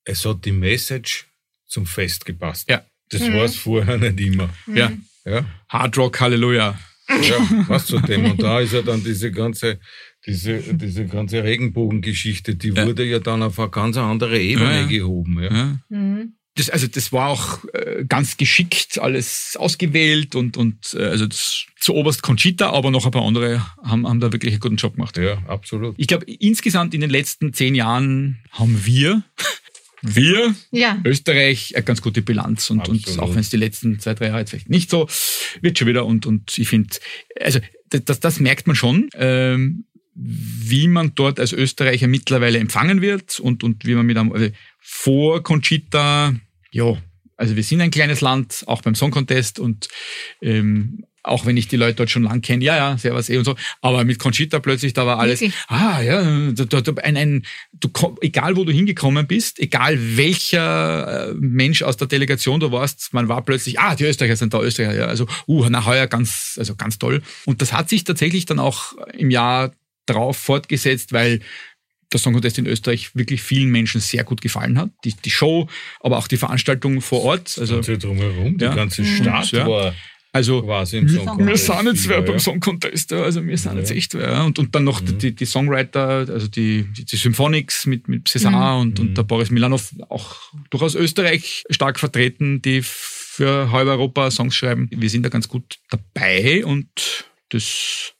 es 0.04 0.24
hat 0.24 0.44
die 0.44 0.52
Message 0.52 1.26
zum 1.66 1.86
Fest 1.86 2.24
gepasst. 2.24 2.68
Ja. 2.68 2.84
Das 3.10 3.22
war 3.22 3.44
es 3.44 3.56
vorher 3.56 3.96
nicht 3.98 4.20
immer. 4.20 4.50
Ja. 4.66 4.92
Ja, 5.24 5.44
Hard 5.68 5.96
Rock 5.98 6.20
Halleluja. 6.20 6.78
Ja 7.08 7.64
was 7.68 7.86
zu 7.86 7.98
dem. 8.00 8.24
Und 8.32 8.42
da 8.42 8.60
ist 8.60 8.72
ja 8.72 8.82
dann 8.82 9.02
diese 9.02 9.30
ganze, 9.32 9.78
diese, 10.26 10.58
diese 10.74 11.06
ganze 11.06 11.42
Regenbogengeschichte, 11.44 12.54
die 12.56 12.68
Ja. 12.68 12.86
wurde 12.86 13.04
ja 13.04 13.18
dann 13.18 13.42
auf 13.42 13.58
eine 13.58 13.70
ganz 13.70 13.96
andere 13.96 14.38
Ebene 14.40 14.70
Ja, 14.70 14.80
ja. 14.82 14.86
gehoben. 14.86 15.42
Ja. 15.42 15.52
Ja. 15.54 15.78
Mhm. 15.88 16.34
Das, 16.56 16.70
also 16.70 16.88
das 16.88 17.12
war 17.12 17.28
auch 17.28 17.62
äh, 17.72 18.04
ganz 18.08 18.36
geschickt 18.36 18.98
alles 18.98 19.56
ausgewählt 19.56 20.34
und, 20.34 20.56
und 20.56 20.92
äh, 20.94 21.04
also 21.04 21.26
das, 21.26 21.66
zu 21.78 21.94
oberst 21.94 22.22
Conchita, 22.22 22.70
aber 22.70 22.90
noch 22.90 23.04
ein 23.06 23.12
paar 23.12 23.24
andere 23.24 23.64
haben, 23.84 24.08
haben 24.08 24.18
da 24.18 24.32
wirklich 24.32 24.54
einen 24.54 24.60
guten 24.60 24.74
Job 24.76 24.94
gemacht. 24.96 25.16
ja, 25.18 25.38
absolut. 25.46 25.94
Ich 25.98 26.08
glaube, 26.08 26.24
insgesamt 26.26 26.94
in 26.94 27.00
den 27.00 27.10
letzten 27.10 27.52
zehn 27.52 27.76
Jahren 27.76 28.40
haben 28.50 28.84
wir, 28.84 29.22
wir, 30.02 30.54
Ja. 30.70 31.00
Österreich, 31.04 31.74
eine 31.74 31.84
ganz 31.84 32.02
gute 32.02 32.22
Bilanz. 32.22 32.70
Und, 32.70 32.88
und 32.88 33.18
auch 33.18 33.30
wenn 33.30 33.40
es 33.40 33.50
die 33.50 33.56
letzten 33.56 33.98
zwei, 34.00 34.14
drei 34.14 34.26
Jahre 34.26 34.40
jetzt 34.40 34.50
vielleicht 34.50 34.70
nicht 34.70 34.90
so, 34.90 35.08
wird 35.60 35.78
schon 35.78 35.88
wieder. 35.88 36.06
Und, 36.06 36.26
und 36.26 36.56
ich 36.58 36.68
finde, 36.68 36.96
also 37.40 37.60
das, 37.90 38.04
das, 38.04 38.20
das 38.20 38.40
merkt 38.40 38.66
man 38.66 38.76
schon, 38.76 39.08
ähm, 39.14 39.84
wie 40.14 40.88
man 40.88 41.14
dort 41.14 41.38
als 41.38 41.52
Österreicher 41.52 42.08
mittlerweile 42.08 42.58
empfangen 42.58 43.00
wird 43.00 43.38
und, 43.38 43.62
und 43.62 43.86
wie 43.86 43.94
man 43.94 44.04
mit 44.06 44.16
einem, 44.16 44.32
also 44.32 44.48
vor 44.80 45.42
Conchita, 45.42 46.34
ja, 46.72 46.96
also 47.36 47.54
wir 47.54 47.62
sind 47.62 47.80
ein 47.80 47.92
kleines 47.92 48.20
Land, 48.20 48.64
auch 48.66 48.82
beim 48.82 48.96
Song 48.96 49.12
Contest 49.12 49.60
und 49.60 49.88
ähm, 50.42 51.04
auch 51.22 51.46
wenn 51.46 51.56
ich 51.56 51.68
die 51.68 51.76
Leute 51.76 51.94
dort 51.96 52.10
schon 52.10 52.22
lang 52.22 52.40
kenne, 52.40 52.64
ja, 52.64 52.76
ja, 52.76 52.98
servus 52.98 53.28
eh 53.28 53.36
und 53.38 53.44
so, 53.44 53.54
aber 53.82 54.04
mit 54.04 54.18
Conchita 54.18 54.58
plötzlich, 54.60 54.92
da 54.94 55.06
war 55.06 55.18
alles, 55.18 55.42
ah, 55.68 56.00
ja, 56.00 56.50
da, 56.52 56.64
da, 56.64 56.80
da, 56.80 56.92
ein, 57.02 57.16
ein, 57.16 57.46
du, 57.72 57.90
egal 58.20 58.56
wo 58.56 58.64
du 58.64 58.72
hingekommen 58.72 59.26
bist, 59.26 59.58
egal 59.58 59.98
welcher 60.16 61.30
äh, 61.30 61.34
Mensch 61.34 61.82
aus 61.82 61.96
der 61.96 62.08
Delegation 62.08 62.60
du 62.60 62.72
warst, 62.72 63.12
man 63.12 63.28
war 63.28 63.42
plötzlich, 63.44 63.78
ah, 63.78 63.94
die 63.94 64.04
Österreicher 64.04 64.36
sind 64.36 64.54
da, 64.54 64.60
Österreicher, 64.60 64.96
ja, 64.98 65.06
also, 65.06 65.26
uh, 65.46 65.66
na, 65.68 65.84
heuer 65.84 66.06
ganz, 66.06 66.56
also 66.58 66.74
ganz 66.76 66.98
toll. 66.98 67.22
Und 67.44 67.60
das 67.62 67.72
hat 67.72 67.88
sich 67.88 68.04
tatsächlich 68.04 68.46
dann 68.46 68.58
auch 68.58 68.94
im 69.12 69.30
Jahr 69.30 69.72
drauf 70.06 70.36
fortgesetzt, 70.38 71.12
weil 71.12 71.40
der 72.12 72.20
Song 72.20 72.32
Contest 72.32 72.56
in 72.56 72.66
Österreich 72.66 73.14
wirklich 73.14 73.42
vielen 73.42 73.68
Menschen 73.68 74.00
sehr 74.00 74.24
gut 74.24 74.40
gefallen 74.40 74.78
hat. 74.78 74.90
Die, 75.04 75.12
die 75.12 75.30
Show, 75.30 75.68
aber 76.00 76.16
auch 76.16 76.26
die 76.28 76.38
Veranstaltung 76.38 77.02
vor 77.02 77.22
Ort. 77.22 77.58
Also, 77.58 77.76
Also 77.76 77.96
drumherum, 77.96 78.56
die 78.56 78.64
Ja. 78.64 78.74
ganze 78.74 79.04
Stadt 79.04 79.50
Ja. 79.52 79.66
war 79.66 79.94
also 80.38 80.62
quasi 80.62 80.98
im 80.98 81.08
Song 81.08 81.46
wir 81.46 81.56
sind 81.56 81.86
jetzt 81.86 82.08
wer 82.08 82.22
beim. 82.22 82.38
Song 82.38 82.60
Contest, 82.60 83.12
also 83.12 83.44
wir 83.44 83.58
sind 83.58 83.76
jetzt 83.76 83.90
echt 83.90 84.14
wer. 84.14 84.44
Und, 84.44 84.58
und 84.58 84.74
dann 84.74 84.84
noch 84.84 85.00
die, 85.00 85.34
die 85.34 85.44
Songwriter, 85.44 86.26
also 86.28 86.48
die, 86.48 86.84
die, 86.96 87.04
die 87.04 87.16
Symphonics 87.16 87.86
mit, 87.86 88.08
mit 88.08 88.28
César 88.28 88.80
und, 88.80 89.00
und 89.00 89.18
der 89.18 89.24
Boris 89.24 89.50
Milanov, 89.50 89.92
auch 90.08 90.36
durchaus 90.70 90.94
Österreich 90.94 91.64
stark 91.70 91.98
vertreten, 91.98 92.62
die 92.62 92.82
für 92.82 93.70
halb 93.72 93.88
Europa 93.88 94.30
Songs 94.30 94.54
schreiben. 94.54 94.88
Wir 94.92 95.10
sind 95.10 95.24
da 95.24 95.28
ganz 95.28 95.48
gut 95.48 95.78
dabei 95.90 96.64
und 96.64 96.88
das 97.50 98.14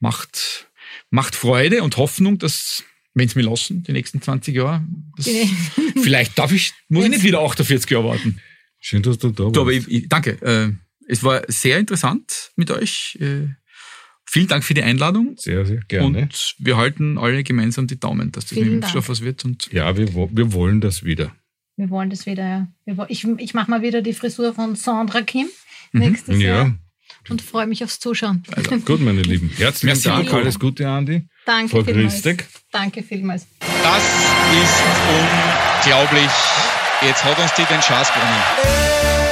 macht, 0.00 0.68
macht 1.10 1.34
Freude 1.34 1.82
und 1.82 1.96
Hoffnung, 1.96 2.38
dass 2.38 2.84
wenn 3.14 3.28
sie 3.28 3.38
mir 3.38 3.48
lassen, 3.48 3.82
die 3.82 3.92
nächsten 3.92 4.22
20 4.22 4.54
Jahre, 4.54 4.84
vielleicht 6.02 6.38
darf 6.38 6.52
ich, 6.52 6.72
muss 6.88 7.04
ich 7.04 7.10
nicht 7.10 7.24
wieder 7.24 7.40
48 7.40 7.90
Jahre 7.90 8.04
warten. 8.04 8.40
Schön, 8.80 9.02
dass 9.02 9.18
du 9.18 9.30
da 9.30 9.50
Du, 9.50 9.60
aber 9.60 9.72
warst. 9.72 9.88
ich, 9.88 10.04
ich, 10.04 10.08
danke. 10.08 10.40
Äh, 10.42 10.72
es 11.08 11.24
war 11.24 11.42
sehr 11.48 11.78
interessant 11.78 12.52
mit 12.54 12.70
euch. 12.70 13.18
Äh, 13.20 13.48
vielen 14.26 14.46
Dank 14.46 14.62
für 14.62 14.74
die 14.74 14.82
Einladung. 14.82 15.34
Sehr, 15.36 15.64
sehr 15.64 15.80
gerne. 15.88 16.22
Und 16.22 16.54
wir 16.58 16.76
halten 16.76 17.18
alle 17.18 17.42
gemeinsam 17.42 17.86
die 17.86 17.98
Daumen, 17.98 18.30
dass 18.30 18.44
das 18.44 18.52
Vielen 18.52 18.66
mit 18.66 18.74
dem 18.74 18.80
Dank. 18.82 18.90
Stoff 18.90 19.08
was 19.08 19.22
wird. 19.22 19.44
Und 19.44 19.72
ja, 19.72 19.96
wir, 19.96 20.14
wir 20.14 20.52
wollen 20.52 20.80
das 20.80 21.02
wieder. 21.02 21.32
Wir 21.76 21.90
wollen 21.90 22.10
das 22.10 22.26
wieder, 22.26 22.68
ja. 22.86 23.06
Ich, 23.08 23.24
ich 23.38 23.54
mache 23.54 23.70
mal 23.70 23.82
wieder 23.82 24.02
die 24.02 24.12
Frisur 24.12 24.52
von 24.52 24.76
Sandra 24.76 25.22
Kim 25.22 25.48
nächstes 25.92 26.40
Jahr 26.40 26.66
Ja, 26.66 26.74
und 27.30 27.40
freue 27.40 27.66
mich 27.66 27.82
aufs 27.84 28.00
Zuschauen. 28.00 28.42
gut, 28.84 29.00
meine 29.00 29.22
Lieben. 29.22 29.50
Herzlichen 29.56 29.86
Merci 29.86 30.08
Dank, 30.08 30.32
alles 30.32 30.58
Gute, 30.58 30.88
Andi. 30.88 31.26
Danke 31.46 31.70
Frau 31.70 31.84
vielmals. 31.84 32.12
Christek. 32.14 32.48
Danke 32.70 33.02
vielmals. 33.02 33.46
Das 33.60 34.02
ist 34.62 34.82
unglaublich. 35.84 36.30
Jetzt 37.00 37.24
hat 37.24 37.38
uns 37.38 37.54
die 37.54 37.64
den 37.64 37.80
Schatz 37.80 38.08
gewonnen. 38.12 39.27